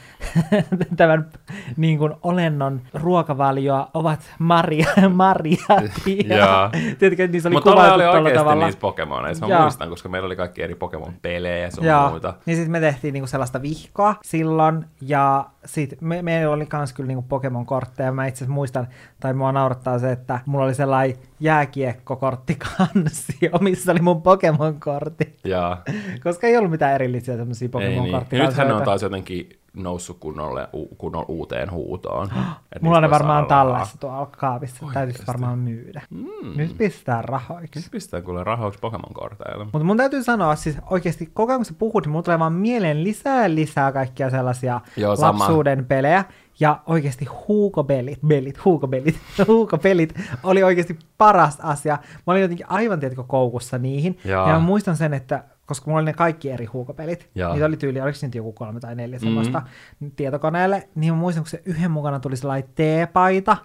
[0.96, 1.30] tämän
[1.76, 5.84] niin kuin olennon ruokavalioa ovat marja, marjat.
[6.38, 6.70] Joo.
[6.98, 8.64] Tiedätkö, niissä oli Mutta kuvattu oli oikeasti tavalla.
[8.64, 9.46] niissä Pokemoneissa.
[9.46, 9.62] Mä Joo.
[9.62, 12.34] muistan, koska meillä oli kaikki eri Pokemon-pelejä ja sun Joo, muuta.
[12.46, 17.08] niin sitten me tehtiin niinku sellaista vihkoa silloin, ja sitten me, meillä oli kans kyllä
[17.08, 18.12] niinku Pokemon-kortteja.
[18.12, 18.88] Mä itse muistan,
[19.20, 25.36] tai mua naurattaa se, että mulla oli sellainen jääkiekkokortti kansi, missä oli mun Pokemon-kortti.
[25.44, 25.78] Ja,
[26.22, 27.70] Koska ei ollut mitään erillisiä semmoisia niin.
[27.70, 28.42] Pokemon-kortteja.
[28.42, 29.48] Ja nythän on taas jotenkin
[29.78, 32.28] noussut kunnolle, u, kunnolla uuteen huutoon.
[32.76, 34.78] Et Mulla on ne varmaan tallessa tuolla kaapissa.
[34.80, 35.26] Täytyisi Oikeesti?
[35.26, 36.02] varmaan myydä.
[36.10, 36.56] Mm.
[36.56, 37.78] Nyt pistää rahoiksi.
[37.78, 39.64] Nyt pistää kuule rahoiksi Pokemon-korteille.
[39.64, 42.52] Mutta mun täytyy sanoa, siis oikeasti koko ajan kun sä puhut, niin mulla tulee vaan
[42.52, 45.38] mieleen lisää lisää kaikkia sellaisia Joo, sama.
[45.38, 46.24] lapsuuden pelejä.
[46.60, 51.98] Ja oikeasti huukobelit, belit, huukobelit, huukopelit oli oikeasti paras asia.
[52.26, 54.18] Mä olin jotenkin aivan, tiedätkö, koukussa niihin.
[54.24, 54.48] Jaa.
[54.48, 57.52] Ja mä muistan sen, että koska mulla oli ne kaikki eri huukopelit, Jaa.
[57.52, 59.62] niitä oli tyyli, oliko niitä joku kolme tai neljä semmoista
[60.16, 63.56] tietokoneelle, niin mä muistan, kun se yhden mukana tuli sellainen teepaita,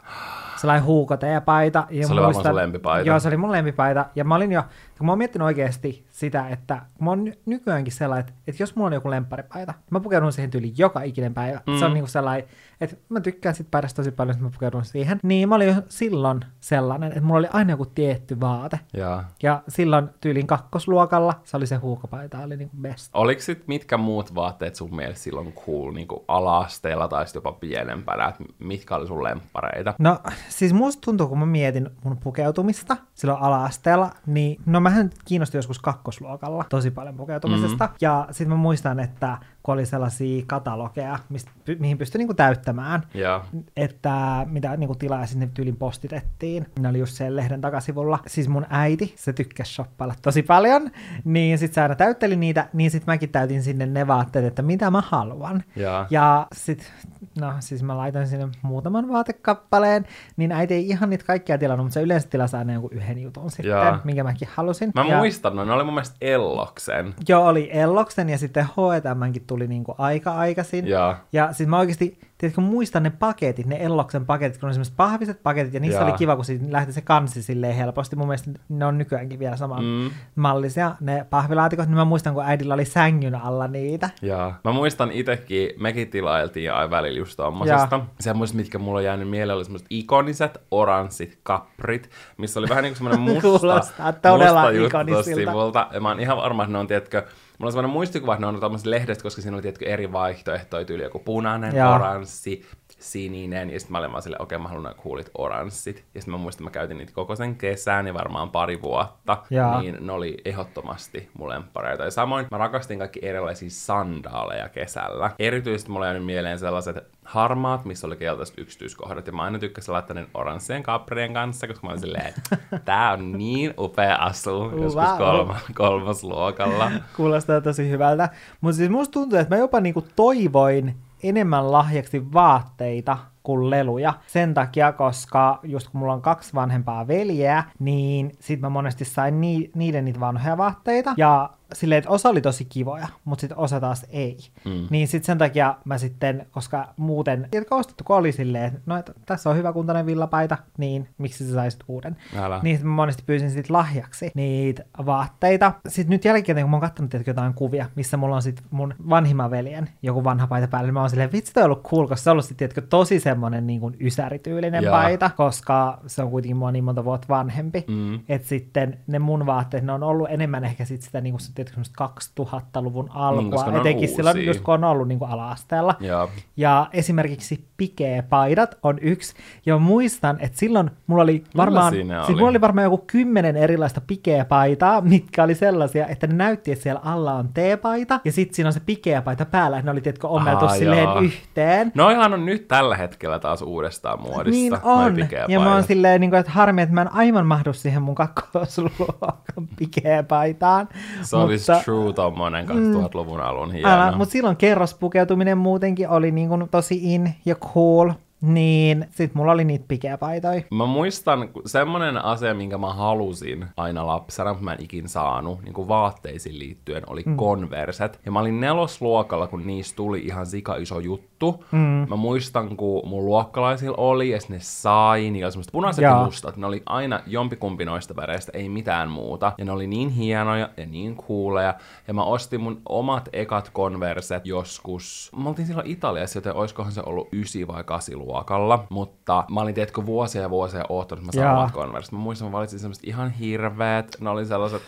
[0.55, 1.87] sellainen huukoteepaita.
[1.89, 3.07] Ja Se oli varmaan sun lempipaita.
[3.07, 4.05] Joo, se oli mun lempipaita.
[4.15, 4.63] Ja mä olin jo,
[4.97, 8.75] kun mä oon miettinyt oikeasti sitä, että mä oon ny- nykyäänkin sellainen, että, että jos
[8.75, 11.61] mulla on joku lempparipaita, mä pukeudun siihen tyyliin joka ikinen päivä.
[11.67, 11.79] Mm.
[11.79, 12.47] Se on niinku sellainen,
[12.81, 15.19] että mä tykkään sit paidasta tosi paljon, että mä pukeudun siihen.
[15.23, 18.79] Niin mä olin jo silloin sellainen, että mulla oli aina joku tietty vaate.
[18.93, 19.23] Ja.
[19.43, 23.11] Ja silloin tyylin kakkosluokalla se oli se huukopaita, oli niinku best.
[23.13, 28.27] Oliko sit mitkä muut vaatteet sun mielestä silloin cool niin ala-asteella tai sit jopa pienempänä?
[28.27, 29.93] Et mitkä oli sun lemppareita?
[29.99, 35.57] No siis musta tuntuu, kun mä mietin mun pukeutumista silloin ala-asteella, niin no mähän kiinnostin
[35.57, 35.79] joskus
[36.13, 37.85] kakkosluokalla tosi paljon pukeutumisesta.
[37.85, 37.97] Mm-hmm.
[38.01, 43.43] Ja sitten mä muistan, että kun oli sellaisia katalogeja, mistä, mihin pystyi niinku täyttämään, Ja.
[43.77, 46.65] että mitä niinku tilaa ja sinne tyylin postitettiin.
[46.79, 48.19] Ne oli just sen lehden takasivulla.
[48.27, 50.91] Siis mun äiti, se tykkäsi shoppailla tosi paljon,
[51.23, 54.91] niin sit se aina täytteli niitä, niin sit mäkin täytin sinne ne vaatteet, että mitä
[54.91, 55.63] mä haluan.
[55.75, 56.05] Ja.
[56.09, 56.93] Ja sit,
[57.39, 60.05] no siis mä laitoin sinne muutaman vaatekappaleen,
[60.37, 63.49] niin äiti ei ihan niitä kaikkia tilannut, mutta se yleensä tilasi aina jonkun yhden jutun
[63.51, 64.01] sitten, Jaa.
[64.03, 64.91] minkä mäkin halusin.
[64.95, 67.13] Mä ja, muistan, no ne oli mun mielestä Elloksen.
[67.27, 70.87] Joo, oli Elloksen ja sitten H&Mkin tuli niinku aika aikaisin.
[70.87, 71.17] Ja.
[71.33, 75.43] Ja siis mä oikeasti, tiedätkö, muistan ne paketit, ne Elloksen paketit, kun on semmoiset pahviset
[75.43, 76.05] paketit, ja niissä Jaa.
[76.09, 78.15] oli kiva, kun siitä lähti se kansi silleen helposti.
[78.15, 80.09] Mun mielestä ne on nykyäänkin vielä saman Mm.
[80.35, 84.09] mallisia, ne pahvilaatikot, niin mä muistan, kun äidillä oli sängyn alla niitä.
[84.21, 87.99] Ja mä muistan itekin, mekin tilailtiin aina välillä just tommosesta.
[88.19, 92.91] Semmoiset, mitkä mulla on jäänyt mieleen, oli semmoiset ikoniset oranssit kaprit, missä oli vähän niin
[92.93, 95.87] kuin semmoinen musta, Kuulostaa todella musta juttu sivulta.
[95.93, 97.23] Ja mä oon ihan varma, että ne on, tiedätkö,
[97.59, 100.85] mulla on semmoinen muistikuva, että ne on tämmöiset lehdestä, koska siinä oli, tiedätkö, eri vaihtoehtoja,
[100.85, 101.95] tyyli joku punainen, Joo.
[101.95, 102.65] oranssi,
[103.03, 106.05] sininen, ja sitten mä olin vaan silleen, okei, mä haluan coolit oranssit.
[106.15, 109.37] Ja sitten mä muistan, että mä käytin niitä koko sen kesän ja varmaan pari vuotta,
[109.49, 109.81] Joo.
[109.81, 112.03] niin ne oli ehdottomasti mun lemppareita.
[112.03, 115.31] Ja samoin mä rakastin kaikki erilaisia sandaaleja kesällä.
[115.39, 119.27] Erityisesti mulla jäänyt mieleen sellaiset harmaat, missä oli keltaiset yksityiskohdat.
[119.27, 122.33] Ja mä aina tykkäsin laittaa ne oranssien kaprien kanssa, koska mä olin silleen,
[122.85, 125.17] tää on niin upea asu joskus Wow.
[125.17, 126.91] kolma, kolmosluokalla.
[127.17, 128.29] Kuulostaa tosi hyvältä.
[128.61, 134.13] Mutta siis musta tuntuu, että mä jopa niinku toivoin enemmän lahjaksi vaatteita kuin leluja.
[134.27, 139.41] Sen takia, koska just kun mulla on kaksi vanhempaa veljeä, niin sit mä monesti sain
[139.41, 141.13] ni- niiden niitä vanhoja vaatteita.
[141.17, 144.37] Ja silleen, että osa oli tosi kivoja, mutta sitten osa taas ei.
[144.65, 144.87] Mm.
[144.89, 148.97] Niin sitten sen takia mä sitten, koska muuten, tiedätkö ostettu, kun oli silleen, että no,
[148.97, 152.17] että tässä on hyvä kuntainen villapaita, niin miksi sä saisit uuden?
[152.35, 152.59] Älä.
[152.63, 155.73] Niin sit mä monesti pyysin sit lahjaksi niitä vaatteita.
[155.87, 159.51] Sitten nyt jälkikäteen, kun mä oon tiedätkö, jotain kuvia, missä mulla on sit mun vanhimman
[159.51, 162.23] veljen joku vanha paita päällä, niin mä oon silleen, vitsi toi on ollut cool, koska
[162.23, 165.01] se on ollut sit, tiedätkö, tosi semmonen niin kuin ysärityylinen Jaa.
[165.01, 167.85] paita, koska se on kuitenkin mua niin monta vuotta vanhempi.
[167.87, 168.19] Mm.
[168.29, 173.09] Että sitten ne mun vaatteet, ne on ollut enemmän ehkä sit sitä niin kuin, 2000-luvun
[173.13, 174.49] alkua, Niin, etenkin silloin, uusia.
[174.49, 175.95] just kun on ollut niin kuin ala-asteella.
[175.99, 176.29] Joo.
[176.57, 179.33] Ja esimerkiksi pikeepaidat on yksi.
[179.65, 182.35] Ja muistan, että silloin mulla oli varmaan, siis oli?
[182.35, 187.01] mulla oli varmaan joku kymmenen erilaista pikeepaitaa, mitkä oli sellaisia, että ne näytti, että siellä
[187.05, 190.65] alla on teepaita, ja sitten siinä on se pikeepaita päällä, että ne oli tietkö ommeltu
[190.65, 191.19] Aa, silleen joo.
[191.19, 191.91] yhteen.
[191.95, 194.49] Noihan on nyt tällä hetkellä taas uudestaan muodissa.
[194.59, 195.15] Niin on.
[195.47, 198.15] Ja mä oon silleen, niin kuin, että harmi, että mä en aivan mahdu siihen mun
[198.15, 199.33] kakkosluokan
[199.77, 200.89] pikeepaitaan.
[201.21, 203.89] Se olisi true tommonen 2000-luvun alun hieno.
[203.89, 208.11] Älä, mutta silloin kerrospukeutuminen muutenkin oli niin kuin tosi in ja cool.
[208.43, 210.61] Niin sit mulla oli niitä pikeäpaitoja.
[210.71, 215.73] Mä muistan semmonen asia, minkä mä halusin aina lapsena, mutta mä en ikin saanut, niin
[215.73, 217.37] kuin vaatteisiin liittyen, oli mm.
[217.37, 218.19] konverset.
[218.25, 221.65] Ja mä olin nelosluokalla, kun niistä tuli ihan sika iso juttu.
[221.71, 221.79] Mm.
[222.09, 226.57] Mä muistan, kun mun luokkalaisilla oli, ja ne sai, niin oli semmoista punaiset ja mustat.
[226.57, 229.51] Ne oli aina jompikumpi noista väreistä, ei mitään muuta.
[229.57, 231.73] Ja ne oli niin hienoja ja niin kuuleja.
[232.07, 235.31] Ja mä ostin mun omat ekat konverset joskus.
[235.37, 238.85] Mä oltiin silloin Italiassa, joten oiskohan se ollut 9 vai 8 luokalla.
[238.89, 242.11] Mutta mä olin, tiedätkö, vuosia ja vuosia oottanut, että mä saan omat konversit.
[242.11, 244.15] Mä muistan, mä valitsin semmoiset ihan hirveät.
[244.21, 244.81] Ne oli sellaiset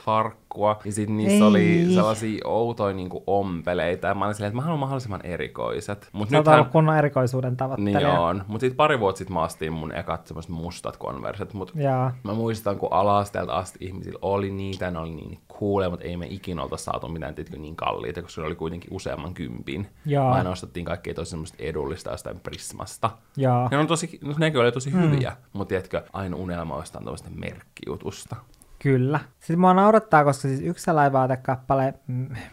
[0.63, 0.81] harkkua.
[0.85, 1.41] Ja sit niissä Ei.
[1.41, 4.07] oli sellaisia outoja niinku ompeleita.
[4.07, 6.09] Ja mä olin silleen, että mä haluan mahdollisimman erikoiset.
[6.11, 6.65] Mut Sä nythän...
[6.65, 7.99] kunnon erikoisuuden tavoittelija.
[7.99, 8.43] Niin on.
[8.47, 11.53] Mut sit pari vuotta sit mä astin mun ekat semmoiset mustat konversit.
[11.53, 12.15] Mut Jaa.
[12.23, 16.25] mä muistan, kun alasteelta asti ihmisillä oli niitä, ne oli niin kuulee, mutta ei me
[16.29, 19.87] ikinä olta saatu mitään tietysti niin kalliita, koska se oli kuitenkin useamman kympin.
[20.05, 20.33] Jaa.
[20.33, 23.09] Aina ostettiin kaikkea tosi semmoista edullista jostain Prismasta.
[23.37, 23.69] Jaa.
[23.71, 25.01] Ja on tosi, no, nekin oli tosi hmm.
[25.01, 28.35] hyviä, mutta tiedätkö, aina unelma ostaa tuollaista merkkijutusta.
[28.85, 29.19] Kyllä.
[29.39, 31.93] Sitten mua naurattaa, koska siis yksi laivaatekappale,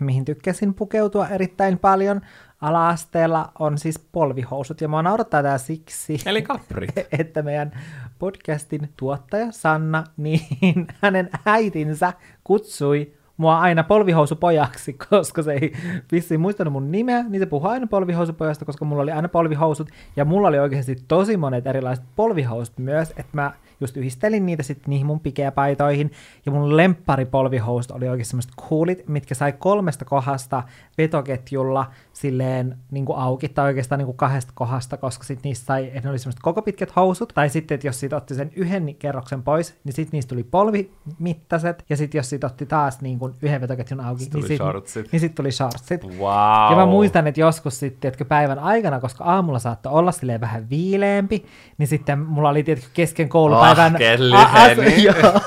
[0.01, 2.21] mihin tykkäsin pukeutua erittäin paljon
[2.61, 4.81] ala-asteella, on siis polvihousut.
[4.81, 6.88] Ja mua naurattaa tää siksi, Eli kapri.
[7.18, 7.73] että meidän
[8.18, 12.12] podcastin tuottaja Sanna, niin hänen äitinsä
[12.45, 15.73] kutsui mua aina polvihousupojaksi, koska se ei
[16.12, 20.25] vissiin muistanut mun nimeä, niin se puhui aina polvihousupojasta, koska mulla oli aina polvihousut, ja
[20.25, 25.07] mulla oli oikeasti tosi monet erilaiset polvihousut myös, että mä just yhdistelin niitä sitten niihin
[25.07, 26.11] mun pikeäpaitoihin,
[26.47, 30.62] ja mun lempparipolvihousut oli oikein semmoiset coolit, mitkä sai kolmesta kohdasta
[30.99, 35.87] vetoketjulla silleen niin kuin auki, tai oikeastaan niin kuin kahdesta kohdasta, koska sitten niistä sai,
[35.87, 38.95] että ne oli semmoiset koko pitkät housut, tai sitten, että jos siitä otti sen yhden
[38.95, 43.35] kerroksen pois, niin sitten niistä tuli polvimittaiset, ja sitten jos siitä otti taas niin kuin
[43.42, 46.05] yhden vetoketjun auki, niin sitten niin sit tuli shortsit.
[46.05, 46.71] Wow.
[46.71, 50.71] Ja mä muistan, että joskus sitten, että päivän aikana, koska aamulla saattoi olla silleen vähän
[50.71, 51.45] viileempi,
[51.79, 55.41] niin sitten mulla oli tietenkin kesken koulupäivän oh, a- asu- joo,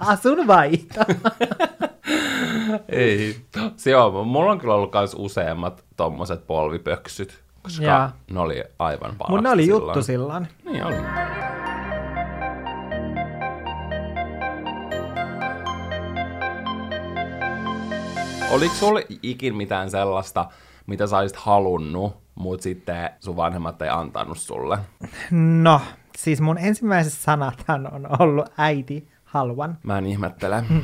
[0.00, 1.00] asun vaihto.
[2.88, 3.36] Ei.
[3.76, 8.10] Se joo, mulla on kyllä ollut myös useammat tommoset polvipöksyt, koska ja.
[8.30, 9.82] ne oli aivan parasta Mun ne oli silloin.
[9.84, 10.48] juttu silloin.
[10.64, 10.96] Niin oli.
[18.50, 20.46] Oliko sulla ikin mitään sellaista,
[20.86, 24.78] mitä sä olisit halunnut, mutta sitten sun vanhemmat ei antanut sulle?
[25.30, 25.80] No,
[26.16, 29.78] siis mun ensimmäiset sanathan on ollut äiti, haluan.
[29.82, 30.64] Mä en ihmettele.
[30.68, 30.82] Mm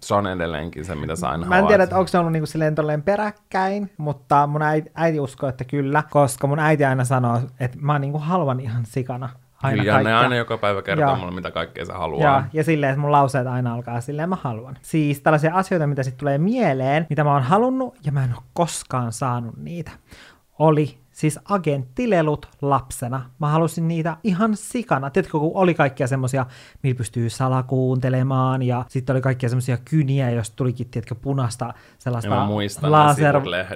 [0.00, 2.46] se on edelleenkin se, mitä sä aina Mä en tiedä, että onko se ollut niinku
[2.46, 7.78] silleen peräkkäin, mutta mun äiti, äiti uskoo, että kyllä, koska mun äiti aina sanoo, että
[7.80, 9.28] mä niinku haluan ihan sikana
[9.62, 11.16] aina ja ne aina joka päivä kertoo ja.
[11.16, 12.22] mulle, mitä kaikkea se haluaa.
[12.22, 14.78] Ja, ja silleen, että mun lauseet aina alkaa silleen, mä haluan.
[14.82, 18.42] Siis tällaisia asioita, mitä sitten tulee mieleen, mitä mä oon halunnut, ja mä en ole
[18.52, 19.90] koskaan saanut niitä,
[20.58, 23.30] oli siis agenttilelut lapsena.
[23.38, 25.10] Mä halusin niitä ihan sikana.
[25.10, 26.46] Tiedätkö, kun oli kaikkia semmosia,
[26.82, 32.40] millä pystyy salakuuntelemaan, ja sitten oli kaikkia semmosia kyniä, jos tulikin, tiedätkö, punasta sellaista ja
[32.40, 33.34] mä muistan laser...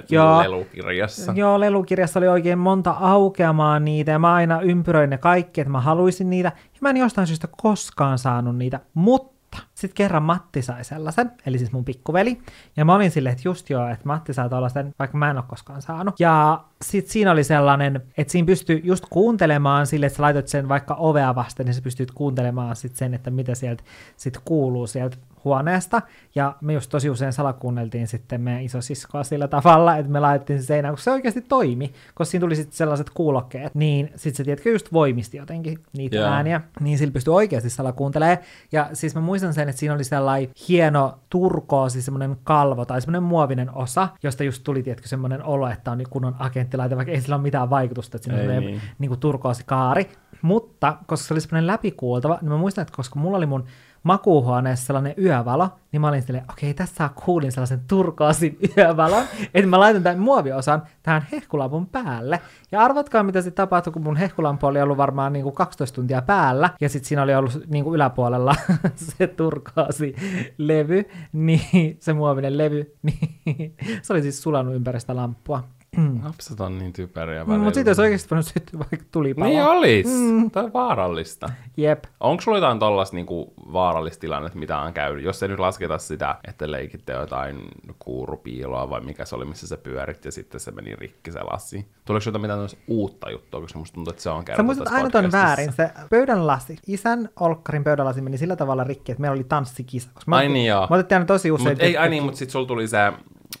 [0.09, 1.33] joo, lelukirjassa.
[1.35, 5.81] Joo, lelukirjassa oli oikein monta aukeamaan niitä, ja mä aina ympyröin ne kaikki, että mä
[5.81, 10.83] haluaisin niitä, ja mä en jostain syystä koskaan saanut niitä, mutta sitten kerran Matti sai
[10.83, 12.41] sellaisen, eli siis mun pikkuveli.
[12.77, 15.45] Ja mä olin silleen, että just joo, että Matti saa tuollaisen, vaikka mä en ole
[15.47, 16.19] koskaan saanut.
[16.19, 20.69] Ja sitten siinä oli sellainen, että siinä pystyy just kuuntelemaan sille, että sä laitat sen
[20.69, 23.83] vaikka ovea vasten, niin sä pystyt kuuntelemaan sitten sen, että mitä sieltä
[24.17, 26.01] sitten kuuluu sieltä huoneesta,
[26.35, 30.65] ja me just tosi usein salakuunneltiin sitten meidän isosiskoa sillä tavalla, että me laitettiin se
[30.65, 34.69] seinään, kun se oikeasti toimi, koska siinä tuli sitten sellaiset kuulokkeet, niin sitten se tiedätkö
[34.69, 36.33] just voimisti jotenkin niitä yeah.
[36.33, 38.37] ääniä, niin sillä pystyi oikeasti salakuuntelemaan,
[38.71, 43.23] ja siis mä muistan sen, että siinä oli sellainen hieno turkoosi, semmoinen kalvo tai semmoinen
[43.23, 47.21] muovinen osa, josta just tuli, tiedätkö, semmoinen olo, että on niin kunnon agenttilaite, vaikka ei
[47.21, 48.81] sillä ole mitään vaikutusta, että siinä on niin.
[48.99, 50.09] niin turkoosi kaari,
[50.41, 53.65] mutta koska se oli semmoinen läpikuultava, niin mä muistan, että koska mulla oli mun
[54.03, 59.67] makuuhuoneessa sellainen yövalo, niin mä olin silleen, okei, okay, tässä kuulin sellaisen turkoosin yövalon, että
[59.67, 62.41] mä laitan tämän muoviosan tähän hehkulampun päälle.
[62.71, 66.21] Ja arvatkaa, mitä sitten tapahtui, kun mun hehkulampu oli ollut varmaan niin kuin 12 tuntia
[66.21, 68.55] päällä, ja sitten siinä oli ollut niin kuin yläpuolella
[68.95, 70.15] se turkoosi
[70.57, 75.63] levy, niin se muovinen levy, niin se oli siis sulanut ympäri sitä lamppua.
[75.97, 76.19] Mm.
[76.23, 77.57] Lapset on niin typeriä välillä.
[77.57, 79.49] Mm, mutta sitten olisi oikeasti voinut syttyä vaikka tulipalo.
[79.49, 80.05] Niin olis.
[80.05, 80.51] Mm.
[80.51, 81.49] Tämä on vaarallista.
[81.77, 82.03] Jep.
[82.19, 85.23] Onko sulla jotain tollasta niinku vaarallista tilannetta, mitä on käynyt?
[85.23, 87.57] Jos ei nyt lasketa sitä, että leikitte jotain
[87.99, 91.87] kuurupiiloa vai mikä se oli, missä se pyörit ja sitten se meni rikki se lassi.
[92.05, 95.09] Tuleeko jotain mitään uutta juttua, koska musta tuntuu, että se on kerrottu Sä muistat aina
[95.09, 95.71] ton väärin.
[95.73, 100.09] Se pöydän lasi, isän olkkarin pöydän lasi meni sillä tavalla rikki, että meillä oli tanssikisa.
[100.13, 100.87] Koska ai niin joo.
[100.89, 101.69] Mä otettiin aina tosi usein.
[101.69, 103.13] Mut ei, ai niin, mutta sitten sulla tuli se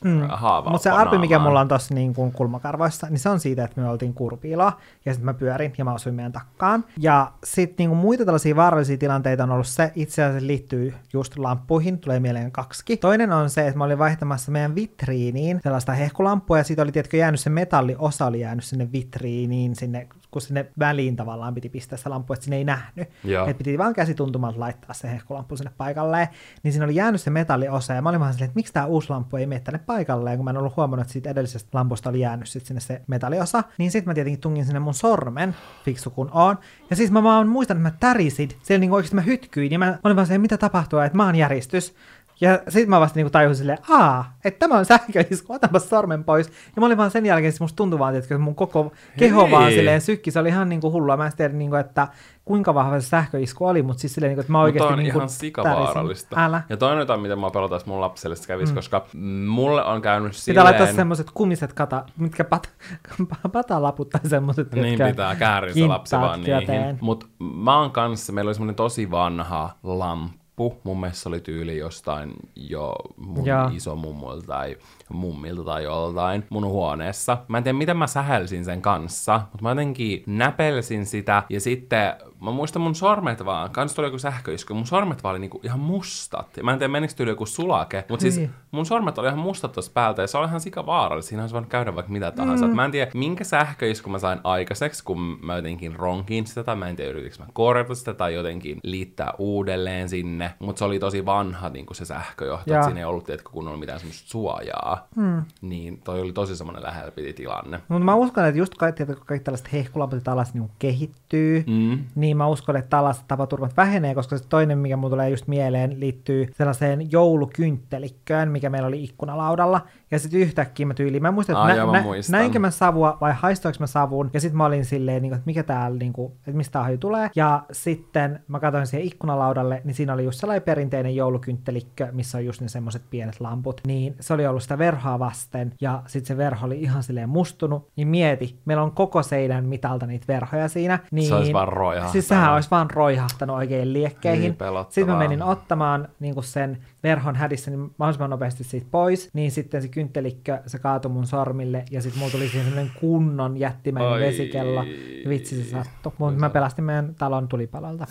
[0.05, 0.21] mm.
[0.29, 3.63] haava Mutta se arpi, mikä mulla on tuossa niin kuin kulmakarvoissa, niin se on siitä,
[3.63, 6.85] että me oltiin kurpiiloa, ja sitten mä pyörin, ja mä osuin meidän takkaan.
[6.97, 11.37] Ja sitten niin kuin muita tällaisia vaarallisia tilanteita on ollut se, itse asiassa liittyy just
[11.37, 12.97] lamppuihin, tulee mieleen kaksi.
[12.97, 17.17] Toinen on se, että mä olin vaihtamassa meidän vitriiniin sellaista hehkulampua, ja siitä oli tietkö
[17.17, 22.09] jäänyt se metalliosa oli jäänyt sinne vitriiniin, sinne kun sinne väliin tavallaan piti pistää se
[22.09, 23.09] lamppu, että sinne ei nähnyt.
[23.49, 26.27] Että piti vaan käsituntumalta laittaa se hehkulamppu sinne paikalleen.
[26.63, 29.09] Niin siinä oli jäänyt se metalliosa, ja mä olin vaan silleen, että miksi tämä uusi
[29.09, 32.19] lamppu ei mene tänne paikalleen, kun mä en ollut huomannut, että siitä edellisestä lampusta oli
[32.19, 33.63] jäänyt sit sinne se metalliosa.
[33.77, 36.57] Niin sitten mä tietenkin tungin sinne mun sormen, fiksu kun on.
[36.89, 39.85] Ja siis mä vaan muistan, että mä tärisin, siellä niinku oikeasti mä hytkyin, ja mä,
[39.85, 41.95] mä olin vaan se, mitä tapahtuu, että mä oon järjestys.
[42.41, 46.47] Ja sitten mä vasta niinku tajusin silleen, aa, että tämä on sähköisku, otanpa sormen pois.
[46.47, 49.51] Ja mä olin vaan sen jälkeen, musta tuntui vaan, että mun koko keho Hei.
[49.51, 51.17] vaan silleen sykki, se oli ihan niinku hullua.
[51.17, 52.07] Mä en tiedä, niinku, että
[52.45, 55.17] kuinka vahva se sähköisku oli, mutta siis silleen, niinku, että mä oikeasti Mutta on niinku
[55.17, 56.45] ihan sikavaarallista.
[56.45, 56.61] Älä.
[56.69, 58.75] Ja toinen jotain, miten mä pelotaan, mun lapselle se kävisi, mm.
[58.75, 59.05] koska
[59.47, 60.65] mulle on käynyt silleen...
[60.65, 62.69] Pitää laittaa semmoiset kumiset kata, mitkä pat,
[63.53, 66.97] patalaput tai semmoiset, Niin pitää käärin se lapsi vaan niihin.
[67.01, 70.81] Mutta mä oon kanssa, meillä oli semmoinen tosi vanha lamppu lippu.
[70.83, 73.71] Mun mielestä se oli tyyli jostain jo mun ja.
[73.73, 74.77] isomummulta tai
[75.15, 77.37] mummilta tai joltain mun huoneessa.
[77.47, 82.13] Mä en tiedä, miten mä sähelsin sen kanssa, mutta mä jotenkin näpelsin sitä ja sitten
[82.41, 85.79] mä muistan mun sormet vaan, kans tuli joku sähköisku, mun sormet vaan oli niinku ihan
[85.79, 86.57] mustat.
[86.57, 88.49] Ja mä en tiedä, menikö tyyli joku sulake, mutta siis niin.
[88.71, 91.29] mun sormet oli ihan mustat tuossa päältä ja se oli ihan sika vaarallista.
[91.29, 92.67] Siinä olisi voinut käydä vaikka mitä tahansa.
[92.67, 92.75] Mm.
[92.75, 96.89] Mä en tiedä, minkä sähköisku mä sain aikaiseksi, kun mä jotenkin ronkin sitä, tai mä
[96.89, 100.53] en tiedä, yritikö mä korjata sitä tai jotenkin liittää uudelleen sinne.
[100.59, 103.77] Mutta se oli tosi vanha niin kuin se sähköjohto, että siinä ei ollut tiedätkö, kunnolla
[103.77, 105.00] mitään semmoista suojaa.
[105.15, 105.43] Mm.
[105.61, 107.81] Niin toi oli tosi semmoinen lähellä piti tilanne.
[107.87, 111.99] Mutta mä uskon, että just kaikki, kaikki tällaiset hehkulamput ja tällaiset niin kehittyy, mm.
[112.15, 115.99] niin mä uskon, että tällaiset tapaturmat vähenee, koska se toinen, mikä mulle tulee just mieleen,
[115.99, 119.81] liittyy sellaiseen joulukynttelikköön, mikä meillä oli ikkunalaudalla.
[120.11, 123.17] Ja sitten yhtäkkiä mä tyyliin, mä muistan, että Ai, nä, mä nä, näinkö mä savua
[123.21, 124.29] vai haistoinko mä savun.
[124.33, 126.97] Ja sitten mä olin silleen, niin kuin, että mikä täällä, niin kuin, että mistä tämä
[126.99, 127.29] tulee.
[127.35, 132.45] Ja sitten mä katsoin siihen ikkunalaudalle, niin siinä oli just sellainen perinteinen joulukynttelikö, missä on
[132.45, 133.81] just ne semmoiset pienet lamput.
[133.87, 137.89] Niin se oli ollut sitä verhoa vasten, ja sitten se verho oli ihan silleen mustunut.
[137.95, 140.99] Niin mieti, meillä on koko seinän mitalta niitä verhoja siinä.
[141.11, 142.11] Niin, se olisi vaan roihahtanut.
[142.11, 144.41] Siis sehän olisi vaan roihahtanut oikein liekkeihin.
[144.59, 149.29] Niin, sitten mä menin ottamaan niin kuin sen verhon hädissä niin mahdollisimman nopeasti siitä pois,
[149.33, 153.57] niin sitten se kynttelikkö, se kaatui mun sormille, ja sitten mulla tuli siihen semmoinen kunnon
[153.57, 154.85] jättimäinen vesikello.
[155.29, 156.13] Vitsi se sattui.
[156.17, 158.05] Mutta mä pelastin meidän talon tulipalolta.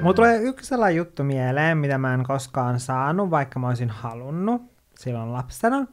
[0.00, 4.62] Mulla tulee yksi sellainen juttu mieleen, mitä mä en koskaan saanut, vaikka mä olisin halunnut
[4.98, 5.86] silloin lapsena.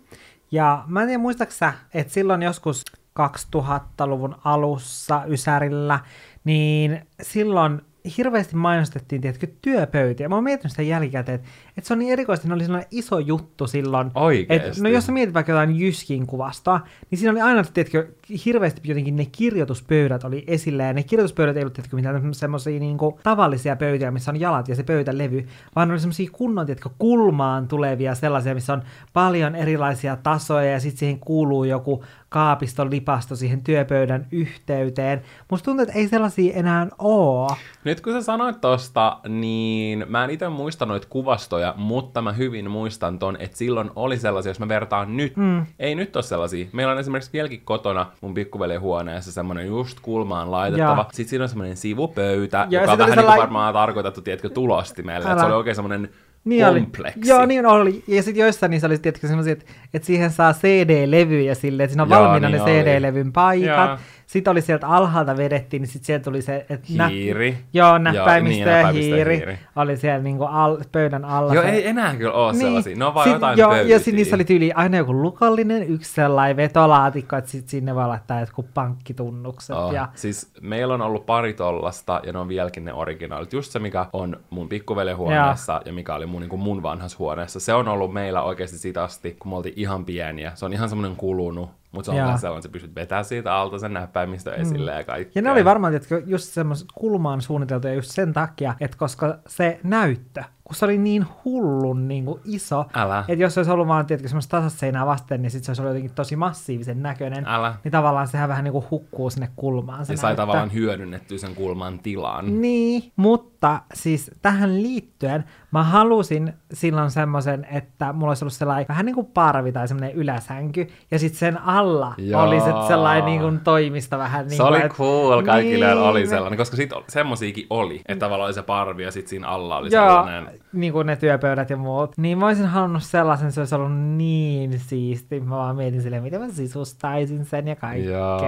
[0.52, 2.86] Ja mä en tiedä, muistaaksä, että silloin joskus
[3.20, 6.00] 2000-luvun alussa Ysärillä,
[6.44, 7.82] niin silloin
[8.18, 10.30] hirveästi mainostettiin, tiedätkö, työpöytiä.
[10.30, 13.20] Mä oon miettinyt sitä jälkikäteen, että, että se on niin erikoisesti, ne oli sellainen iso
[13.20, 14.12] juttu silloin.
[14.16, 14.68] Oikeesti?
[14.68, 18.08] Että, no jos sä mietit vaikka jotain Jyskin kuvastoa, niin siinä oli aina, tiedätkö,
[18.46, 22.98] hirveästi jotenkin ne kirjoituspöydät oli esillä, ja ne kirjoituspöydät ei ollut, tiedätkö, mitään semmoisia niin
[23.24, 28.16] tavallisia pöytiä, missä on jalat ja se pöytälevy, vaan oli semmoisia kunnon, tiedätkö, kulmaan tulevia
[28.16, 28.82] sellaisia, missä on
[29.14, 35.22] paljon erilaisia tasoja, ja sitten siihen kuuluu joku kaapiston lipasto siihen työpöydän yhteyteen.
[35.52, 37.56] Musta tuntuu, että ei sellaisia enää oo.
[37.84, 42.72] Nyt kun sä sanoit tosta, niin mä en itse muista noita kuvastoja, mutta mä hyvin
[42.72, 45.38] muistan ton, että silloin oli sellaisia, jos mä vertaan nyt.
[45.38, 45.66] Mm.
[45.80, 46.68] Ei nyt ole sellaisia.
[46.72, 51.02] Meillä on esimerkiksi vieläkin kotona mun pikkuveljen huoneessa semmoinen just kulmaan laitettava.
[51.02, 51.06] Ja.
[51.12, 55.30] Sitten siinä on semmoinen sivupöytä, ja joka on vähän niin kuin varmaan tarkoitettu, tiedätkö, tulostimelle.
[55.30, 56.10] Että se oli oikein semmoinen
[56.46, 57.20] niin kompleksi.
[57.20, 57.30] Oli.
[57.30, 58.04] Joo, niin oli.
[58.08, 62.04] Ja sitten joissain niissä oli tietenkin semmoisia, että, että siihen saa CD-levyjä silleen, että siinä
[62.04, 63.90] on Joo, valmiina niin ne CD-levyn paikat.
[63.90, 63.98] Joo.
[64.28, 67.52] Sitten oli sieltä alhaalta vedettiin, niin sitten sieltä tuli se, että hiiri.
[67.52, 71.54] Nä, joo, näppäimistö niin, ja hiiri, hiiri, oli siellä niinku al, pöydän alla.
[71.54, 71.70] Joo, se.
[71.70, 72.62] ei enää kyllä ole niin.
[72.62, 75.84] sellaisia, ne on vaan sit, jotain joo, Ja sitten niissä oli tyyli aina joku lukollinen,
[75.84, 79.76] yksi sellainen vetolaatikko, että sitten sinne voi laittaa jotkut pankkitunnukset.
[79.76, 80.10] Oh, ja...
[80.16, 83.54] Siis meillä on ollut pari tollasta, ja ne on vieläkin ne originaalit.
[83.54, 85.82] Just se, mikä on mun pikkuvelen huoneessa, ja.
[85.86, 87.60] ja mikä oli mun, niin kuin mun vanhassa huoneessa.
[87.60, 90.52] Se on ollut meillä oikeasti siitä asti, kun me oltiin ihan pieniä.
[90.56, 93.56] Se on ihan semmoinen kulunut mutta se on taas sellainen, että sä pystyt vetämään siitä
[93.56, 94.62] alta sen näppäimistö mm.
[94.62, 95.32] esille ja kaikkea.
[95.36, 99.80] Ja ne oli varmaan että just semmoiset kulmaan suunniteltuja just sen takia, että koska se
[99.84, 103.26] näyttö kun se oli niin hullun niin kuin iso, Älä.
[103.28, 105.90] että jos se olisi ollut vaan tietenkin semmoista tasaseinää vasten, niin sitten se olisi ollut
[105.96, 107.46] jotenkin tosi massiivisen näköinen.
[107.48, 107.76] Älä.
[107.84, 110.06] Niin tavallaan sehän vähän niin kuin hukkuu sinne kulmaan.
[110.06, 112.62] Se Ja sai tavallaan hyödynnettyä sen kulman tilan.
[112.62, 119.06] Niin, mutta siis tähän liittyen mä halusin silloin semmoisen, että mulla olisi ollut sellainen vähän
[119.06, 122.44] niin kuin parvi tai semmoinen yläsänky, ja sitten sen alla Joo.
[122.44, 125.98] oli se sellainen niin kuin toimista vähän niin Se kuin, oli et- cool, kaikille niin,
[125.98, 129.78] oli sellainen, koska sit semmosiakin oli, että tavallaan oli se parvi ja sit siinä alla
[129.78, 130.57] oli Joo, sellainen.
[130.74, 132.18] Niin kuin ne työpöydät ja muut.
[132.18, 135.40] Niin mä olisin halunnut sellaisen, se olisi ollut niin siisti.
[135.40, 138.12] Mä vaan mietin silleen, miten mä sisustaisin sen ja kaikkea.
[138.12, 138.40] Joo,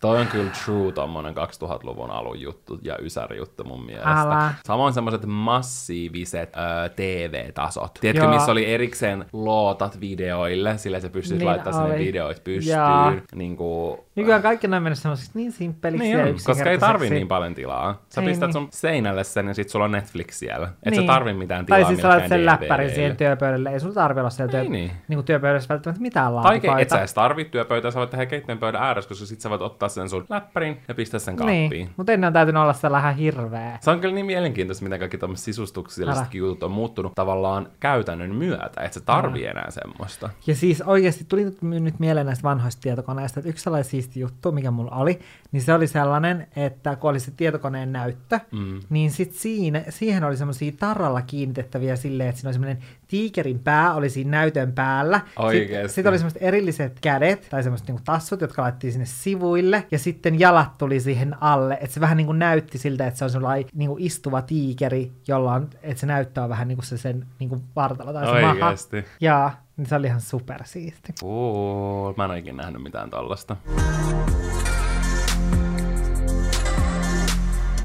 [0.00, 4.20] toi on kyllä true tommonen 2000-luvun alun juttu ja ysäri juttu mun mielestä.
[4.20, 4.54] Älä.
[4.66, 7.98] Samoin semmoiset massiiviset ö, TV-tasot.
[8.00, 8.34] Tiedätkö, Joo.
[8.34, 12.44] missä oli erikseen lootat videoille, sillä sä pystyt Niin laittamaan sinne videoit Joo.
[12.44, 13.22] pystyyn.
[13.34, 17.10] Niin kuin, Nykyään kaikki on mennyt semmoisiksi niin simppeliksi niin ja on, koska ei tarvi
[17.10, 18.02] niin paljon tilaa.
[18.08, 18.52] Sä Ei pistät niin.
[18.52, 20.68] sun seinälle sen ja sit sulla on Netflix siellä.
[20.82, 21.00] Et Niin.
[21.02, 23.70] sä tarvi mitään tilaa Tai siis laitat sen läppärin siihen työpöydälle.
[23.70, 24.90] Ei sulla tarvi olla siellä työ, niin.
[25.08, 26.80] niin kuin työpöydässä välttämättä mitään Tai laatikoita.
[26.80, 29.62] et sä edes tarvit työpöytää, sä voit tehdä keittiön pöydän ääressä, koska sit sä voit
[29.62, 31.70] ottaa sen sun läppärin ja pistää sen kaappiin.
[31.70, 33.78] Niin, mutta ennen on täytynyt olla sellainen hirveä.
[33.80, 38.80] Se on kyllä niin mielenkiintoista, miten kaikki tuommoiset sisustukselliset jutut on muuttunut tavallaan käytännön myötä,
[38.80, 40.30] että se tarvii enää semmoista.
[40.46, 44.52] Ja siis oikeasti tuli nyt, nyt mieleen näistä vanhoista tietokoneista, että yksi sellainen siisti juttu,
[44.52, 45.20] mikä mulla oli,
[45.52, 48.80] niin se oli sellainen, että kun oli se tietokoneen näyttö, Mm.
[48.90, 52.78] niin sit siinä, siihen oli semmoisia tarralla kiinnitettäviä silleen, että siinä oli semmoinen
[53.08, 55.20] tiikerin pää oli siinä näytön päällä.
[55.52, 59.98] Sitten sit oli semmoiset erilliset kädet tai semmoiset niinku tassut, jotka laitettiin sinne sivuille ja
[59.98, 63.68] sitten jalat tuli siihen alle, että se vähän niinku näytti siltä, että se on sellainen
[63.74, 68.26] niinku istuva tiikeri, jolla on, että se näyttää vähän niinku se sen niinku vartalo tai
[68.26, 68.74] se maha.
[69.20, 71.12] Ja niin se oli ihan supersiisti.
[71.20, 72.14] Cool.
[72.16, 73.56] Mä en ole ikinä nähnyt mitään tollasta.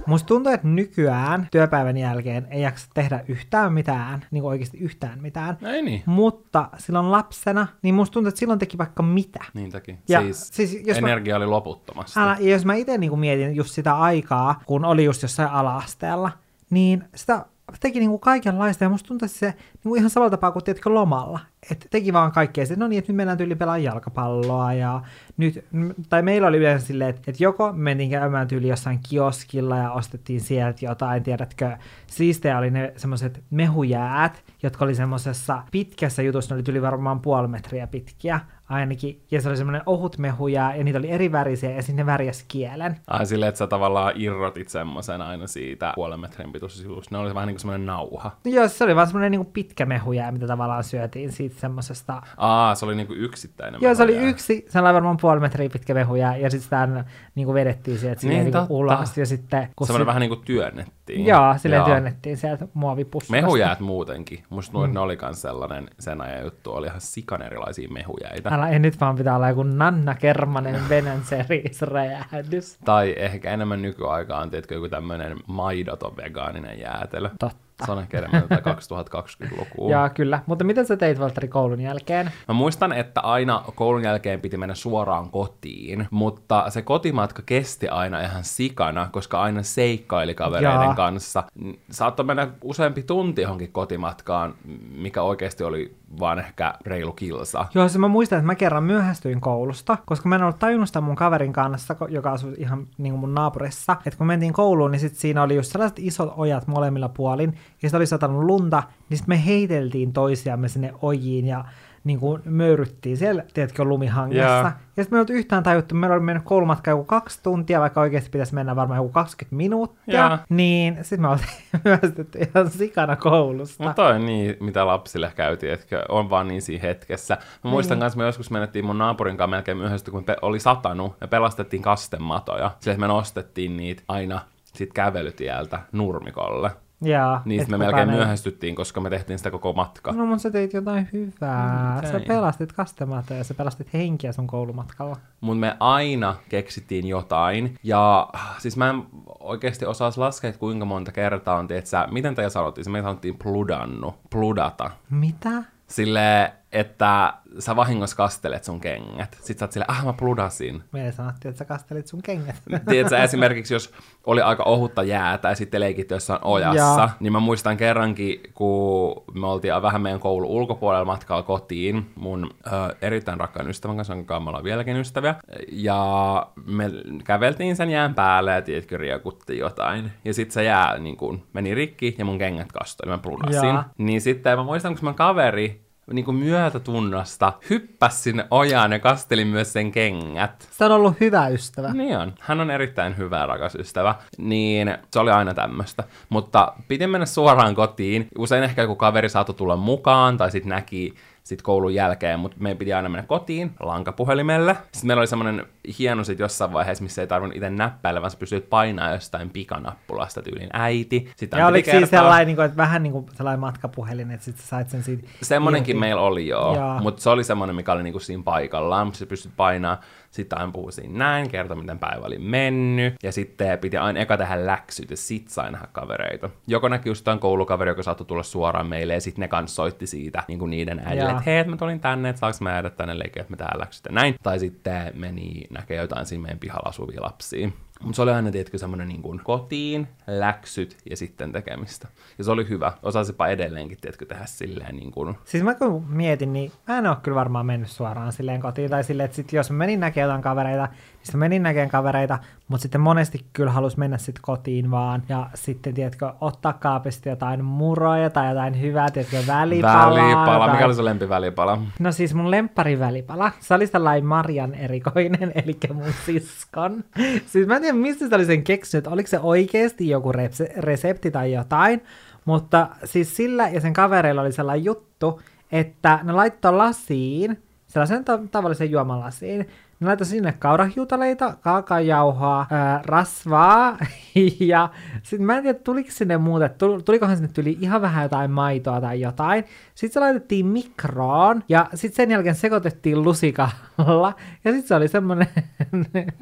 [0.09, 5.21] Musta tuntuu, että nykyään työpäivän jälkeen ei jaksa tehdä yhtään mitään, niin kuin oikeasti yhtään
[5.21, 5.57] mitään.
[5.65, 6.03] Ei niin.
[6.05, 9.39] Mutta silloin lapsena, niin musta tuntuu, että silloin teki vaikka mitä.
[9.53, 9.97] Niin teki.
[10.09, 12.19] Ja siis, siis jos mä- energia oli loputtomasti.
[12.19, 16.31] Älä, ja jos mä itse niin mietin just sitä aikaa, kun oli just jossain ala-asteella,
[16.69, 17.45] niin sitä
[17.79, 20.63] teki niin kuin kaikenlaista, ja musta tuntuu, että se niin kuin ihan samalla tapaa kuin
[20.63, 21.39] tiedätkö, lomalla.
[21.71, 25.01] Että teki vaan kaikkea, että no niin, että nyt mennään tyyli pelaamaan jalkapalloa, ja
[25.37, 25.65] nyt,
[26.09, 30.41] tai meillä oli yleensä silleen, että, että joko mentiin käymään tyyli jossain kioskilla ja ostettiin
[30.41, 36.63] sieltä jotain, tiedätkö, siistejä oli ne semmoiset mehujäät, jotka oli semmoisessa pitkässä jutussa, ne oli
[36.63, 38.39] tyyli varmaan puoli metriä pitkiä,
[38.69, 42.05] ainakin, ja se oli semmoinen ohut mehujää, ja niitä oli eri värisiä, ja sitten ne
[42.05, 42.97] värjäs kielen.
[43.07, 46.89] Ai silleen, että sä tavallaan irrotit semmoisen aina siitä puolen metrin pituisesta.
[47.11, 48.31] Ne oli vähän niin kuin semmoinen nauha.
[48.45, 52.21] Joo, se oli vaan semmoinen niinku pitkä mehujää, mitä tavallaan syötiin siitä semmosesta.
[52.37, 53.81] Aa, se oli niinku yksittäinen.
[53.81, 57.05] Joo, se oli yksi, sellainen varmaan puoli metriä pitkä mehujää, ja sitten sitä
[57.35, 58.73] niinku vedettiin sieltä Niin, niin, totta.
[58.73, 59.67] ulos, ja sitten...
[59.75, 61.25] Kun Semmoinen se, vähän niin kuin työnnettiin.
[61.25, 63.31] Joo, silleen työnnettiin sieltä muovipussasta.
[63.31, 64.43] Mehujäät muutenkin.
[64.49, 64.93] Musta mm.
[64.93, 68.49] ne oli kans sellainen, sen ajan juttu oli ihan sikan erilaisia mehujäitä.
[68.49, 70.81] Älä, ei nyt vaan pitää olla joku Nanna Kermanen
[71.23, 72.77] Series räjähdys.
[72.85, 77.29] Tai ehkä enemmän nykyaikaan, tiedätkö, joku tämmöinen maidoton vegaaninen jäätelö.
[77.39, 77.68] Totta.
[77.87, 79.91] On ehkä enemmän tätä 2020-lukua.
[79.91, 80.39] Joo, kyllä.
[80.45, 82.31] Mutta miten sä teit, Valtteri, koulun jälkeen?
[82.47, 88.21] Mä muistan, että aina koulun jälkeen piti mennä suoraan kotiin, mutta se kotimatka kesti aina
[88.21, 90.95] ihan sikana, koska aina seikkaili kavereiden Jaa.
[90.95, 91.43] kanssa.
[91.91, 94.53] Saattoi mennä useampi tunti johonkin kotimatkaan,
[94.95, 97.65] mikä oikeasti oli vaan ehkä reilu kilsa.
[97.73, 101.01] Joo, se mä muistan, että mä kerran myöhästyin koulusta, koska mä en ollut tajunnut sitä
[101.01, 103.95] mun kaverin kanssa, joka asui ihan niin kuin mun naapurissa.
[104.05, 107.89] Että kun mentiin kouluun, niin sit siinä oli just sellaiset isot ojat molemmilla puolin, ja
[107.89, 111.65] sitten oli satanut lunta, niin sitten me heiteltiin toisiamme sinne ojiin ja
[112.03, 114.47] niin kuin möyryttiin siellä, tiedätkö, lumihangessa.
[114.47, 114.71] Joo.
[114.97, 118.29] Ja sitten me ei yhtään tajuttu, meillä oli mennyt koulumatka joku kaksi tuntia, vaikka oikeasti
[118.29, 120.27] pitäisi mennä varmaan joku 20 minuuttia.
[120.27, 120.37] Joo.
[120.49, 121.49] Niin sitten me oltiin
[121.85, 123.83] myöhästytty ihan sikana koulusta.
[123.83, 127.37] Mutta toi on niin, mitä lapsille käytiin, että on vaan niin siinä hetkessä.
[127.63, 128.01] Mä muistan Niin.
[128.01, 132.71] kanssa, me joskus menettiin mun naapurin kanssa melkein myöhäisesti, kun oli satanut, ja pelastettiin kastematoja.
[132.79, 136.71] Sillä että me nostettiin niitä aina sit kävelytieltä nurmikolle.
[137.01, 140.11] Jaa, Niin me melkein ei- myöhästyttiin, koska me tehtiin sitä koko matka.
[140.11, 142.01] No, mutta sä teit jotain hyvää.
[142.03, 145.15] Mm, sä pelastit kastemata ja sä pelastit henkiä sun koulumatkalla.
[145.41, 147.75] Mutta me aina keksittiin jotain.
[147.83, 148.27] Ja
[148.57, 149.03] siis mä en
[149.39, 152.85] oikeasti osaa laskea, että kuinka monta kertaa on, tietsä, miten teillä sanottiin?
[152.85, 154.91] Se me sanottiin pludannu, pludata.
[155.09, 155.63] Mitä?
[155.87, 159.37] Sille että sä vahingossa kastelet sun kengät.
[159.41, 160.83] Sitten sä oot silleen, ah mä pludasin.
[160.91, 162.55] Me sanottiin, että sä kastelit sun kengät.
[162.89, 163.93] Tiedätkö, esimerkiksi jos
[164.25, 167.09] oli aika ohutta jäätä ja sitten leikit jossain ojassa, Joo.
[167.19, 172.95] niin mä muistan kerrankin, kun me oltiin vähän meidän koulun ulkopuolella matkalla kotiin, mun ö,
[173.01, 175.35] erittäin rakkaan ystävän kanssa, jonka me ollaan vieläkin ystäviä,
[175.71, 176.91] ja me
[177.23, 180.11] käveltiin sen jään päälle ja tiedätkö, riekuttiin jotain.
[180.25, 183.69] Ja sitten se jää niin kun, meni rikki ja mun kengät kastoi, ja mä pludasin.
[183.69, 183.83] Joo.
[183.97, 189.45] Niin sitten mä muistan, kun mun kaveri niin kuin myötätunnosta hyppäsi sinne ojaan ja kasteli
[189.45, 190.67] myös sen kengät.
[190.71, 191.93] Se on ollut hyvä ystävä.
[191.93, 192.33] Niin on.
[192.39, 194.15] Hän on erittäin hyvä rakas ystävä.
[194.37, 196.03] Niin se oli aina tämmöistä.
[196.29, 198.27] Mutta piti mennä suoraan kotiin.
[198.37, 202.77] Usein ehkä joku kaveri saattoi tulla mukaan tai sitten näki sit koulun jälkeen, mutta meidän
[202.77, 204.73] piti aina mennä kotiin lankapuhelimelle.
[204.91, 205.65] Sitten meillä oli semmoinen
[205.99, 210.41] hieno sit jossain vaiheessa, missä ei tarvinnut itse näppäillä, vaan sä pystyt painaa jostain pikanappulasta
[210.41, 211.31] tyylin äiti.
[211.35, 214.45] Sitten Ja oliko siinä kertoa- sellainen, niin kuin, että vähän niin kuin sellainen matkapuhelin, että
[214.45, 215.99] sitten sait sen siitä Semmonenkin irti?
[215.99, 216.99] meillä oli joo, Joo.
[217.01, 219.99] mutta se oli semmoinen, mikä oli niinku siinä paikallaan, mutta sä pystyt painaa,
[220.31, 224.37] sitten aina puhuu siinä näin, kertoa miten päivä oli mennyt, ja sitten piti aina eka
[224.37, 226.49] tehdä läksyt, ja sit sai nähdä kavereita.
[226.67, 230.07] Joko näki just jotain koulukaveri, joka saattoi tulla suoraan meille, ja sitten ne kanssa soitti
[230.07, 233.19] siitä niinku niiden äidille, että hei, että mä tulin tänne, että saaks mä jäädä tänne
[233.19, 234.35] leikkiä, että me täällä läksyt ja näin.
[234.43, 237.69] Tai sitten meni näkee jotain siinä meidän pihalla asuvia lapsia.
[238.03, 242.07] Mutta se oli aina, tiedätkö, semmoinen niin kuin kotiin, läksyt ja sitten tekemistä.
[242.37, 242.93] Ja se oli hyvä.
[243.03, 245.35] Osasipa edelleenkin, tiedätkö, tehdä silleen niin kuin...
[245.45, 248.89] Siis mä kun mietin, niin mä en ole kyllä varmaan mennyt suoraan silleen kotiin.
[248.89, 250.87] Tai silleen, että sit jos menin näkemään jotain kavereita,
[251.23, 255.23] sitten menin näkemään kavereita, mutta sitten monesti kyllä halus mennä sitten kotiin vaan.
[255.29, 260.09] Ja sitten, tiedätkö, ottaa kaapista jotain muroja tai jotain hyvää, tiedätkö, välipalaa.
[260.15, 260.65] Välipala.
[260.65, 261.81] tai- Mikä oli sun lempivälipala?
[261.99, 263.51] No siis mun lemppari-välipala.
[263.59, 267.03] Se oli sellainen Marian erikoinen, eli mun siskon.
[267.45, 269.07] Siis mä en tiedä, mistä se oli sen keksinyt.
[269.07, 272.03] Oliko se oikeasti joku repse- resepti tai jotain.
[272.45, 275.41] Mutta siis sillä ja sen kavereilla oli sellainen juttu,
[275.71, 279.67] että ne laittoi lasiin, sellaisen ta- tavallisen juomalasiin,
[279.99, 283.97] ne laittoi sinne kaurahiutaleita, kaakaojauhoa, ää, rasvaa
[284.59, 284.89] ja
[285.23, 289.01] sitten mä en tiedä, tuliko sinne muuta, tul- tulikohan sinne tuli ihan vähän jotain maitoa
[289.01, 289.63] tai jotain.
[289.95, 294.33] Sitten se laitettiin mikroon ja sitten sen jälkeen sekoitettiin lusikalla
[294.63, 295.47] ja sitten se oli semmoinen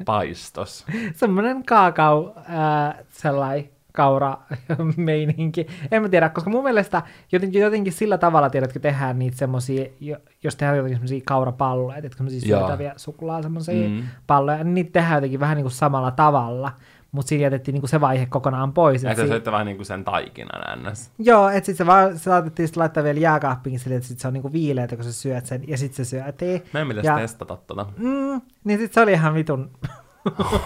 [0.04, 0.86] Paistos.
[1.14, 4.36] semmoinen kaakao, ää, sellainen kaura
[4.96, 5.66] meininki.
[5.90, 10.16] En mä tiedä, koska mun mielestä jotenkin, jotenkin sillä tavalla, tiedätkö, tehdään niitä semmosia, jo-
[10.42, 12.60] jos tehdään jotenkin semmosia kaurapalloja, tiedätkö, semmosia Joo.
[12.60, 14.02] syötäviä suklaa semmosia Mm.
[14.26, 16.72] palloja, niin niitä tehdään jotenkin vähän niin kuin samalla tavalla,
[17.12, 19.04] mutta siinä jätettiin niin kuin se vaihe kokonaan pois.
[19.04, 21.10] et Että si- se söitte vähän niin kuin sen taikinan ns.
[21.18, 24.28] Joo, että sitten se vaan se laitettiin sit laittaa vielä jääkaappiin silleen, että sit se
[24.28, 26.62] on niinku viileätä, kun sä syöt sen, ja sitten se syötiin.
[26.72, 27.86] Meidän pitäisi Ja- testata tota.
[27.96, 29.70] Mm, niin sit se oli ihan vitun...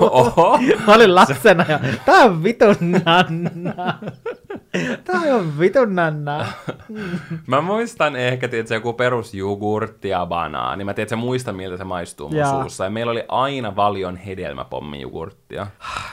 [0.01, 0.59] Oho!
[0.87, 3.99] Mä olin lapsena ja tää on vitun nanna.
[5.05, 6.47] Tää on vitun nanna.
[7.47, 10.85] Mä muistan ehkä, että joku perus jogurtti ja banaani.
[10.85, 12.51] Mä tiedän, että se muista, miltä se maistuu mun Joo.
[12.61, 12.85] suussa.
[12.85, 15.67] Ja meillä oli aina valion hedelmäpommi jogurttia.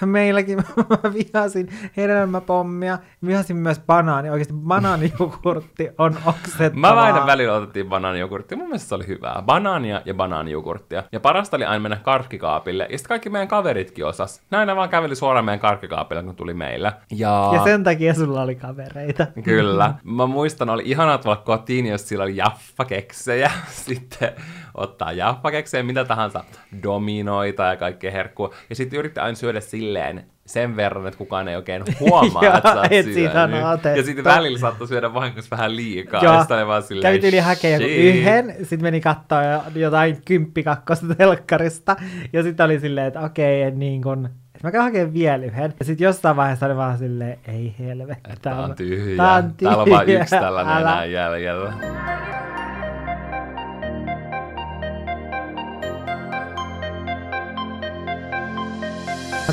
[0.06, 0.58] Meilläkin
[1.04, 4.30] mä vihasin hedelmäpommia, vihasin myös banaani.
[4.30, 6.96] Oikeasti banaanijogurtti on oksettavaa.
[6.96, 8.58] Mä aina välillä otettiin banaanijogurttia.
[8.58, 9.44] Mun mielestä se oli hyvää.
[9.46, 11.04] Banaania ja banaanijogurttia.
[11.12, 12.88] Ja parasta oli aina mennä karkkikaapille.
[12.92, 14.42] Ja sitten kaikki meidän kaveritkin osas.
[14.52, 16.94] Ne aina vaan käveli suoraan meidän karkkikaapille, kun tuli meillä.
[17.12, 19.28] Ja, Ja sen takia sulla oli kavereita.
[19.44, 19.94] Kyllä.
[20.04, 23.52] Mä muistan, oli ihanaa tulla kotiin, jos sillä oli jaffakeksejä.
[23.88, 24.32] Sitten
[24.74, 26.44] ottaa jaffakeksejä, mitä tahansa,
[26.84, 28.54] dominoita ja kaikkea herkkua.
[28.70, 32.72] Ja sitten yrittää aina syödä silleen sen verran, että kukaan ei oikein huomaa, Joo, että
[32.72, 33.98] sä oot et syönyt.
[33.98, 36.24] Ja sitten välillä saattoi syödä vahingossa vähän liikaa.
[36.24, 36.46] Joo.
[36.60, 37.42] Ja vaan silleen, Kävit yli
[37.78, 38.16] shit.
[38.16, 41.96] yhden, sitten meni katsoa jo- jotain kymppikakkosta telkkarista,
[42.34, 45.74] ja sitten oli silleen, että okei, okay, niin kun, että mä käyn hakemaan vielä yhden.
[45.80, 48.30] Ja sitten jossain vaiheessa oli vaan silleen, ei helvetti.
[48.42, 49.18] Tää on tyhjä.
[49.18, 49.70] Tää on tyhjä.
[49.70, 50.92] Täällä on vain yksi tällainen Älä.
[50.92, 51.74] enää jäljellä.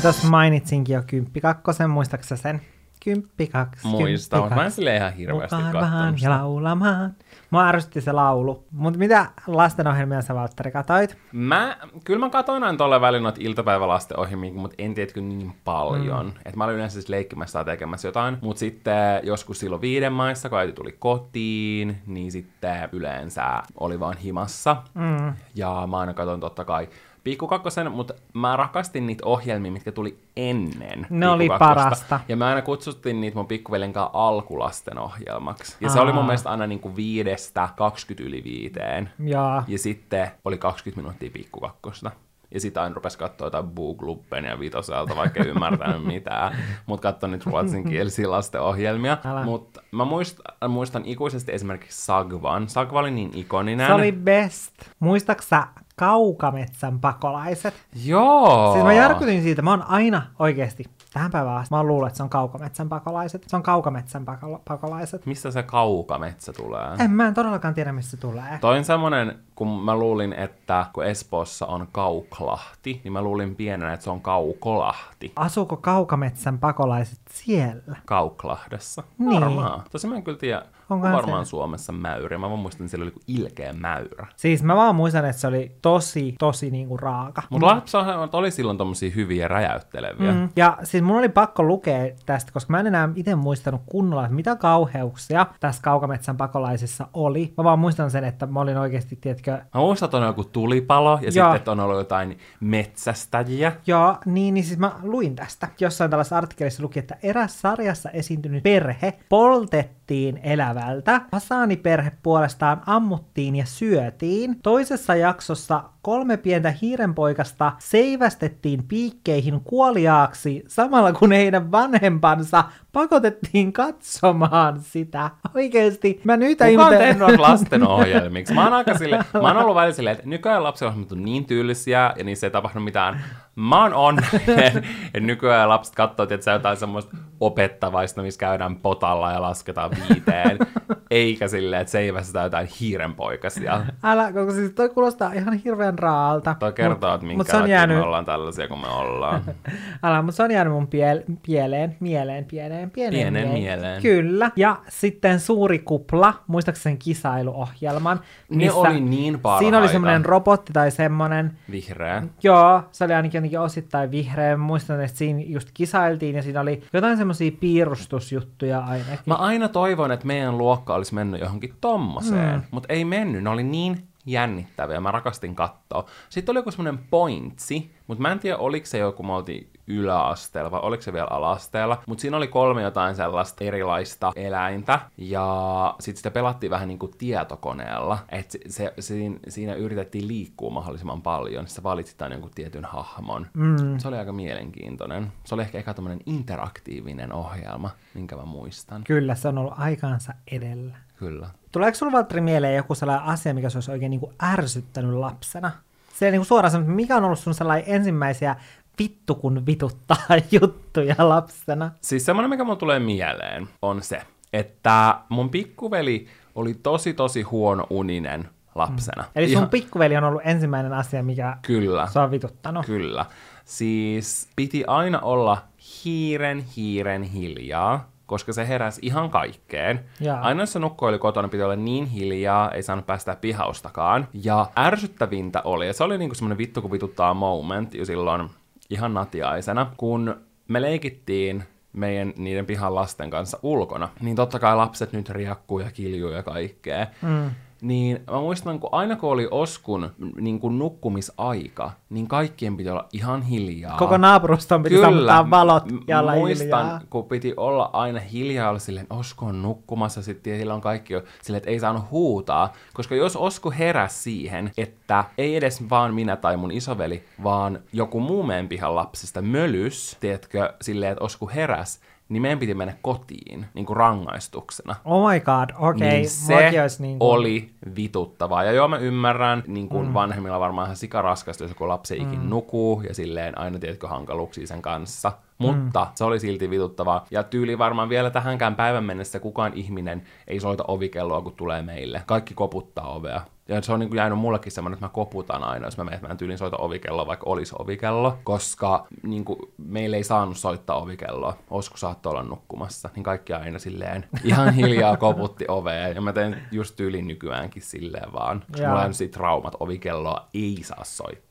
[0.07, 2.61] Tuossa mainitsinkin jo kymppikakkosen, muistaaksä sen?
[3.03, 7.15] Kymppikaks, Muistan, mutta mä en sille ihan hirveästi Mukaan katsonut ja laulamaan.
[7.49, 8.63] Mua ärsytti se laulu.
[8.71, 11.17] Mutta mitä lastenohjelmia sä Valtteri katoit?
[11.31, 16.25] Mä, kyllä mä katoin aina tuolle välillä noita iltapäivälasten ohjelmia, mutta en tiedätkö niin paljon.
[16.25, 16.31] Mm.
[16.45, 18.37] Et mä olin yleensä siis leikkimässä tai tekemässä jotain.
[18.41, 24.17] Mutta sitten joskus silloin viiden maissa, kun äiti tuli kotiin, niin sitten yleensä oli vaan
[24.17, 24.77] himassa.
[24.93, 25.33] Mm.
[25.55, 26.89] Ja mä aina katsoin totta kai
[27.27, 32.19] Pikkukakkosen, mutta mä rakastin niitä ohjelmia, mitkä tuli ennen Ne oli parasta.
[32.27, 35.77] Ja mä aina kutsuttiin niitä mun pikkuvelen kanssa alkulasten ohjelmaksi.
[35.81, 36.03] Ja se Aa.
[36.03, 39.09] oli mun mielestä aina niinku viidestä 20 yli viiteen.
[39.19, 39.63] Joo.
[39.67, 42.11] Ja sitten oli 20 minuuttia pikkukakkosta.
[42.51, 46.55] Ja sitten aina rupesi katsoa jotain Booglubben ja Vitoselta, vaikka ei ymmärtänyt mitään.
[46.85, 49.17] Mutta katsoin nyt ruotsinkielisiä lastenohjelmia.
[49.25, 49.43] Älä.
[49.43, 52.69] Mutta mä muistan, muistan ikuisesti esimerkiksi Sagvan.
[52.69, 53.87] Sagva oli niin ikoninen.
[53.87, 54.73] Se oli best.
[54.99, 57.73] Muistaksä Kaukametsän pakolaiset?
[58.05, 58.71] Joo!
[58.73, 60.83] Siis mä järkytyin siitä, mä oon aina oikeesti
[61.13, 63.43] tähän päivään asti, mä luullut, että se on Kaukametsän pakolaiset.
[63.47, 64.25] Se on Kaukametsän
[64.67, 65.25] pakolaiset.
[65.25, 66.87] Mistä se kaukametsä tulee?
[66.99, 68.57] En mä en todellakaan tiedä, missä se tulee.
[68.61, 73.93] Toi on semmonen, kun mä luulin, että kun Espoossa on Kauklahti, niin mä luulin pienenä,
[73.93, 75.31] että se on Kaukolahti.
[75.35, 77.95] Asuuko Kaukametsän pakolaiset siellä?
[78.05, 79.03] Kauklahdessa.
[79.17, 79.41] Niin.
[79.41, 79.83] Varmaan.
[79.91, 80.65] Tosi mä en kyllä tiedä.
[80.89, 81.49] Onkohan varmaan se?
[81.49, 82.37] Suomessa mäyri.
[82.37, 84.27] Mä vaan muistan, että siellä oli ilkeä mäyrä.
[84.35, 87.43] Siis mä vaan muistan, että se oli tosi, tosi niinku raaka.
[87.49, 90.31] Mutta lapsenohjelmat oli silloin tommosia hyviä räjäytteleviä.
[90.31, 90.49] Mm.
[90.55, 94.35] Ja siis mun oli pakko lukea tästä, koska mä en enää itse muistanut kunnolla, että
[94.35, 97.53] mitä kauheuksia tässä Kaukametsän pakolaisissa oli.
[97.57, 101.11] Mä vaan muistan sen, että mä olin oikeasti, tiedätkö, Mä muistan, että on joku tulipalo
[101.11, 101.31] ja Joo.
[101.31, 103.71] sitten, että on ollut jotain metsästäjiä.
[103.87, 105.67] Joo, niin, niin siis mä luin tästä.
[105.79, 109.96] Jossain tällaisessa artikkelissa luki, että eräs sarjassa esiintynyt perhe poltettiin
[110.43, 111.21] elävältä.
[111.31, 114.59] Fasaaniperhe puolestaan ammuttiin ja syötiin.
[114.63, 125.29] Toisessa jaksossa kolme pientä hiirenpoikasta seivästettiin piikkeihin kuoliaaksi samalla kun heidän vanhempansa pakotettiin katsomaan sitä.
[125.55, 128.53] Oikeesti, mä nyt Kuka on tehnyt lastenohjelmiksi?
[128.53, 132.13] Mä oon aika sille, mä oon ollut välillä silleen, että nykyään lapsenohjelmat on niin tyylisiä
[132.17, 133.23] ja niissä ei tapahdu mitään.
[133.55, 139.41] Mä oon onnellinen, että nykyään lapset katsoo, että jotain semmoista opettavaista, missä käydään potalla ja
[139.41, 140.57] lasketaan viiteen.
[141.11, 143.85] Eikä silleen, että seivästetään jotain hiirenpoikasia.
[144.03, 146.55] Älä, koska siis toi kuulostaa ihan hirveän raalta.
[146.59, 149.41] Toi kertoo, että mut minkä se on jäänyt, me ollaan tällaisia kuin me ollaan.
[150.03, 154.01] Älä, mutta se on jäänyt mun piel, pieleen, mieleen, pieneen, pieneen, Pienen mieleen.
[154.01, 154.51] Kyllä.
[154.55, 158.19] Ja sitten Suuri kupla, muistaakseni sen kisailuohjelman.
[158.49, 159.63] Ne oli niin parhaita.
[159.63, 162.23] Siinä oli semmoinen robotti tai semmoinen, Vihreä.
[162.43, 164.57] joo, se oli ainakin jotenkin osittain vihreä.
[164.57, 169.19] Muistan, että siinä just kisailtiin ja siinä oli jotain semmoisia piirustusjuttuja ainakin.
[169.25, 172.63] Mä aina toivon, että meidän luokka olisi mennyt johonkin tommoseen, mm.
[172.71, 173.43] mutta ei mennyt.
[173.43, 174.99] Ne oli niin jännittäviä.
[174.99, 176.05] Mä rakastin katsoa.
[176.29, 180.71] Sitten oli joku semmoinen pointsi, mutta mä en tiedä, oliko se joku, me oltiin yläasteella
[180.71, 182.03] vai oliko se vielä alasteella.
[182.07, 184.99] Mutta siinä oli kolme jotain sellaista erilaista eläintä.
[185.17, 188.19] Ja sitten sitä pelattiin vähän niin kuin tietokoneella.
[188.29, 191.67] Että se, se, siinä, siinä yritettiin liikkua mahdollisimman paljon.
[191.67, 193.47] Sitten valitsit aina jonkun tietyn hahmon.
[193.53, 193.97] Mm.
[193.97, 195.31] Se oli aika mielenkiintoinen.
[195.43, 199.03] Se oli ehkä eka tämmöinen interaktiivinen ohjelma, minkä mä muistan.
[199.03, 200.95] Kyllä, se on ollut aikaansa edellä.
[201.15, 201.49] Kyllä.
[201.71, 205.71] Tuleeko sulla Valtteri mieleen joku sellainen asia, mikä se olisi oikein niin kuin ärsyttänyt lapsena?
[206.19, 208.55] Se niin kuin suoraan sanoen, mikä on ollut sun sellainen ensimmäisiä
[208.99, 210.17] vittu kun vituttaa
[210.61, 211.91] juttuja lapsena?
[212.01, 214.21] Siis semmoinen, mikä mun tulee mieleen, on se,
[214.53, 219.23] että mun pikkuveli oli tosi tosi huono uninen lapsena.
[219.23, 219.29] Mm.
[219.35, 222.85] Eli sun pikkuveli on ollut ensimmäinen asia, mikä Kyllä, sua on vituttanut.
[222.85, 223.25] kyllä.
[223.65, 225.57] Siis piti aina olla
[226.05, 230.05] hiiren, hiiren hiljaa, koska se heräsi ihan kaikkeen.
[230.19, 230.41] Jaa.
[230.41, 234.27] Aina jos se nukkoili kotona, piti olla niin hiljaa, ei saanut päästä pihaustakaan.
[234.33, 238.49] Ja ärsyttävintä oli, ja se oli niinku semmoinen vittu kun vituttaa moment jo silloin
[238.89, 240.35] ihan natiaisena, kun
[240.67, 241.63] me leikittiin
[241.93, 246.43] meidän niiden pihan lasten kanssa ulkona, niin totta kai lapset nyt riakkuu ja kiljuu ja
[246.43, 247.07] kaikkea.
[247.21, 247.49] Mm.
[247.81, 250.11] Niin mä muistan, kun aina kun oli Oskun
[250.41, 253.97] niin kuin nukkumisaika, niin kaikkien piti olla ihan hiljaa.
[253.97, 257.01] Koko naapuruston piti sammuttaa valot ja olla muistan, hiljaa.
[257.09, 261.23] kun piti olla aina hiljaa, olla silleen, Osku on nukkumassa, sitten sillä on kaikki jo
[261.41, 266.35] silleen, että ei saanut huutaa, koska jos Osku heräsi siihen, että ei edes vaan minä
[266.35, 271.99] tai mun isoveli, vaan joku muu meidän pihan lapsista mölys, tiedätkö, silleen, että Osku heräs,
[272.29, 274.95] niin meidän piti mennä kotiin, niin kuin rangaistuksena.
[275.05, 276.09] Oh my god, okei.
[276.09, 276.71] Niin Okay.
[276.71, 277.29] se olisi niin kuin...
[277.31, 278.63] oli vituttavaa.
[278.63, 280.13] Ja joo, mä ymmärrän, niin kuin mm.
[280.13, 282.49] vanhemmilla varmaan ihan sikaraskasta, jos joku lapsi ei ikin Mm.
[282.49, 285.31] nukuu, ja silleen aina tiedätkö hankaluuksia sen kanssa.
[285.57, 286.11] Mutta mm.
[286.15, 287.25] se oli silti vituttavaa.
[287.31, 292.23] Ja tyyli varmaan vielä tähänkään päivän mennessä kukaan ihminen ei soita ovikelloa, kun tulee meille.
[292.25, 293.41] Kaikki koputtaa ovea.
[293.67, 296.19] Ja se on niin kuin jäänyt mullekin semmoinen, että mä koputan aina, jos mä menen,
[296.21, 301.01] mä en tyylin soita ovikelloa, vaikka olisi ovikello, koska niin kuin, meille ei saanut soittaa
[301.01, 301.57] ovikelloa.
[301.69, 306.15] Osku saattoi olla nukkumassa, niin kaikki aina silleen ihan hiljaa koputti oveen.
[306.15, 308.63] Ja mä teen just tyylin nykyäänkin silleen vaan.
[308.77, 308.89] Jaa.
[308.89, 311.46] mulla on sit traumat, ovikelloa ei saa soittaa.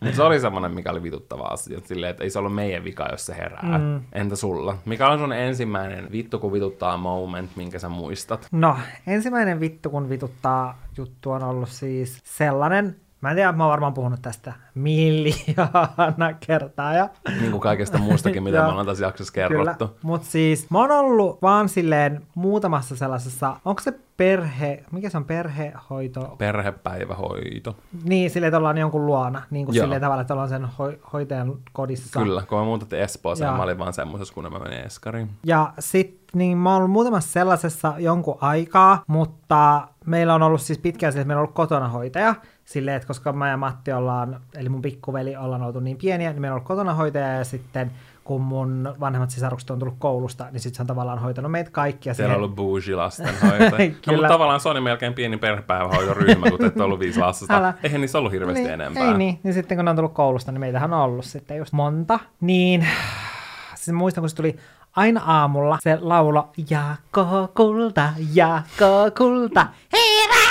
[0.00, 1.80] Mutta se oli semmoinen, mikä oli vituttava asia.
[1.84, 3.78] Silleen, että ei se ollut meidän vika, jos se herää.
[3.78, 4.00] Mm.
[4.12, 4.78] Entä sulla?
[4.84, 8.48] Mikä on sun ensimmäinen vittu kun vituttaa moment, minkä sä muistat?
[8.52, 13.70] No, ensimmäinen vittu kun vituttaa juttu on ollut siis sellainen, Mä en tiedä, mä oon
[13.70, 16.92] varmaan puhunut tästä miljoona kertaa.
[16.92, 17.08] Ja...
[17.40, 19.96] Niin kuin kaikesta muustakin, mitä me ollaan tässä jaksossa kerrottu.
[20.02, 25.24] Mutta siis mä oon ollut vaan silleen muutamassa sellaisessa, onko se perhe, mikä se on
[25.24, 26.34] perhehoito?
[26.38, 27.76] Perhepäivähoito.
[28.04, 29.84] Niin, silleen, että ollaan jonkun luona, niin kuin Joo.
[29.84, 32.20] silleen tavalla, että ollaan sen ho- hoitajan kodissa.
[32.20, 35.30] Kyllä, kun me muutettiin Espooseen, mä olin vaan semmoisessa, kun mä menin Eskariin.
[35.44, 40.78] Ja sit, niin mä oon ollut muutamassa sellaisessa jonkun aikaa, mutta meillä on ollut siis
[40.78, 42.34] pitkään se, että meillä on ollut kotona hoitaja,
[42.66, 46.40] silleen, että koska mä ja Matti ollaan, eli mun pikkuveli ollaan oltu niin pieniä, niin
[46.40, 47.90] meillä on ollut kotona hoitaja ja sitten
[48.24, 52.14] kun mun vanhemmat sisarukset on tullut koulusta, niin sitten se on tavallaan hoitanut meitä kaikkia.
[52.14, 53.70] Siellä on ollut bougie lastenhoitaja.
[54.06, 57.56] no, mutta tavallaan se on melkein pieni perhepäivähoitoryhmä, kun ette ollut viisi lasta.
[57.56, 57.74] Älä.
[57.82, 59.08] Eihän niissä ollut hirveästi niin, enempää.
[59.08, 61.72] Ei niin, niin sitten kun ne on tullut koulusta, niin meitähän on ollut sitten just
[61.72, 62.18] monta.
[62.40, 62.86] Niin,
[63.74, 64.56] siis muistan, kun se tuli
[64.96, 70.45] aina aamulla se laulo, Jaakko kulta, Jaakko kulta, herää!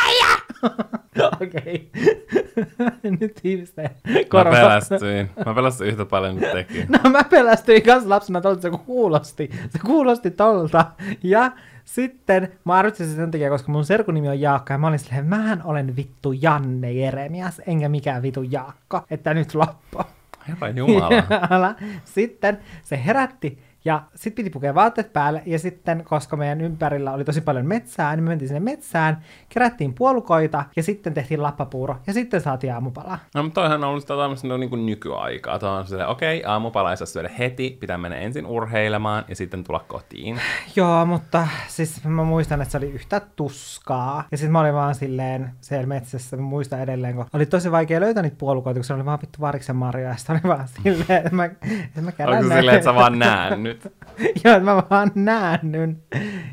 [1.41, 1.89] Okei.
[3.19, 4.51] Nyt ihmisten Mä korva.
[4.51, 5.29] pelästyin.
[5.45, 6.87] Mä pelästyin yhtä paljon nyt tekin.
[7.03, 9.49] No mä pelästyin kanssa lapsena tolta, se kuulosti.
[9.69, 10.85] Se kuulosti tolta.
[11.23, 11.51] Ja
[11.85, 15.61] sitten mä arvitsin sen takia, koska mun serkunimi on Jaakko, ja mä olin silleen, mähän
[15.65, 20.01] olen vittu Janne Jeremias, enkä mikään vittu Jaakko, että nyt loppu.
[20.47, 21.75] Herra Jumala.
[22.03, 27.23] Sitten se herätti ja sitten piti pukea vaatteet päälle ja sitten, koska meidän ympärillä oli
[27.23, 32.13] tosi paljon metsää, niin me mentiin sinne metsään, kerättiin puolukoita ja sitten tehtiin lappapuuro ja
[32.13, 33.19] sitten saatiin aamupalaa.
[33.35, 35.59] No, mutta toihan on ollut sitä tämmöistä niin kuin nykyaikaa.
[35.59, 39.35] Tuo on silleen, okei, okay, aamupala ei saa syödä heti, pitää mennä ensin urheilemaan ja
[39.35, 40.41] sitten tulla kotiin.
[40.75, 44.23] Joo, mutta siis mä muistan, että se oli yhtä tuskaa.
[44.31, 47.99] Ja sitten mä olin vaan silleen siellä metsässä, mä muistan edelleen, kun oli tosi vaikea
[48.01, 51.17] löytää niitä puolukoita, kun se oli vaan vittu variksen marjoja, ja sitten oli vaan silleen,
[51.17, 52.55] että mä, että mä kerään näitä.
[52.55, 53.93] silleen, että sä vaan näen nyt?
[54.43, 55.97] Joo, mä vaan näen nyt.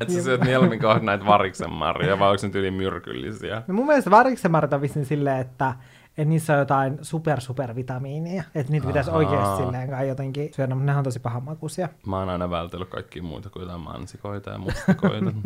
[0.01, 3.63] Että sä syöt mieluummin kohta näitä variksen marjoja, vai onko ne yli myrkyllisiä?
[3.67, 5.75] No mun mielestä variksen marjat on vissiin silleen, että,
[6.09, 8.43] että niissä on jotain super super vitamiinia.
[8.55, 11.89] Että niitä pitäisi oikeasti silleen kai jotenkin syödä, mutta ne on tosi pahanmakuisia.
[12.05, 15.31] Mä oon aina vältellyt kaikkia muita kuin jotain mansikoita ja mustikoita.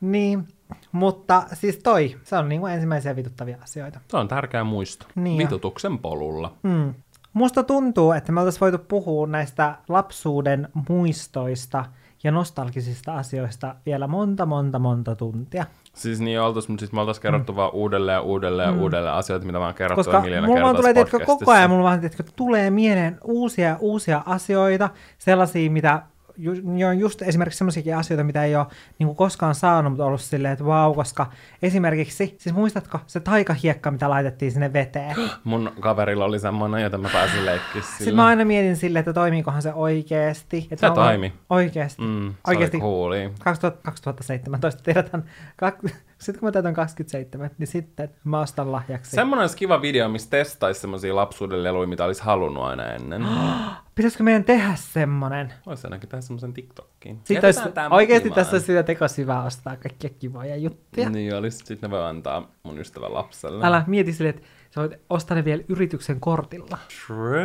[0.00, 0.48] Niin,
[0.92, 4.00] mutta siis toi, se on niinku ensimmäisiä vituttavia asioita.
[4.08, 5.06] Se on tärkeä muisto.
[5.14, 5.38] Niin.
[5.38, 6.54] Vitutuksen polulla.
[6.68, 6.94] Hmm.
[7.36, 11.84] Musta tuntuu, että me oltaisiin voitu puhua näistä lapsuuden muistoista
[12.24, 15.66] ja nostalgisista asioista vielä monta, monta, monta tuntia.
[15.94, 17.56] Siis niin oltais, mutta siis me oltais kerrottu mm.
[17.56, 20.76] vaan uudelleen ja uudelleen ja uudelleen asioita, mitä mä oon kerrottu Koska miljoona mulla vaan
[20.76, 26.02] tulee tiedätkö, koko ajan, mulla vaan tiedätkö, tulee mieleen uusia ja uusia asioita, sellaisia, mitä
[26.38, 28.66] ju, jo just esimerkiksi sellaisiakin asioita, mitä ei ole
[28.98, 31.26] niin kuin koskaan saanut, mutta ollut silleen, että vau, koska
[31.62, 35.16] esimerkiksi, siis muistatko se taikahiekka, mitä laitettiin sinne veteen?
[35.44, 38.16] Mun kaverilla oli semmonen, jota mä pääsin leikkiä Sitten sillä.
[38.22, 40.68] mä aina mietin silleen, että toimiikohan se oikeesti.
[40.70, 41.32] Että Se toimi.
[41.50, 42.02] Oikeesti.
[42.02, 42.76] Mm, se oikeesti.
[42.76, 43.30] oli cooli.
[43.44, 45.24] 2000, 2017 tiedetään,
[45.56, 45.74] kak,
[46.18, 49.10] sitten kun mä täytän 27, niin sitten mä ostan lahjaksi.
[49.10, 53.26] Semmonen olisi kiva video, missä testaisi semmosia lapsuuden leluja, mitä olisi halunnut aina ennen.
[53.94, 55.52] Pitäisikö meidän tehdä semmonen?
[55.66, 57.20] Voisi ainakin tehdä semmosen TikTokkiin.
[57.24, 57.60] Sitten olisi,
[57.90, 61.10] oikeasti tässä olisi sitä tekos hyvä ostaa kaikkia kivoja juttuja.
[61.10, 61.58] Niin olisi.
[61.58, 63.66] Sitten ne voi antaa mun ystävän lapselle.
[63.66, 64.46] Älä mieti silleen, että
[64.76, 66.78] sä voit ostaa ne vielä yrityksen kortilla.
[67.06, 67.44] True.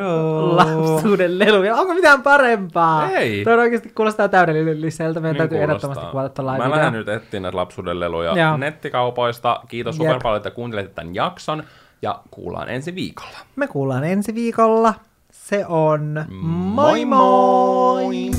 [0.55, 1.75] Lapsuuden leluja.
[1.75, 3.09] Onko mitään parempaa?
[3.11, 3.43] Ei.
[3.43, 5.19] Toi oikeasti kuulostaa täydelliseltä.
[5.19, 5.75] Meidän Niin täytyy kuulostaa.
[5.75, 8.57] ehdottomasti kuvata tuolla Mä lähden nyt etsiä näitä lapsuuden leluja Joo.
[8.57, 9.61] nettikaupoista.
[9.67, 11.63] Kiitos super paljon, että kuuntelette tämän jakson.
[12.01, 13.37] Ja kuullaan ensi viikolla.
[13.55, 14.93] Me kuullaan ensi viikolla.
[15.31, 18.31] Se on moi Moi moi!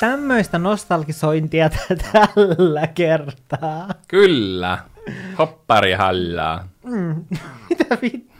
[0.00, 1.70] Tämmöistä nostalgisointia
[2.12, 3.88] tällä kertaa.
[4.08, 4.78] Kyllä.
[5.38, 6.64] Hoppari hällää.
[7.70, 8.39] Mitä vittu?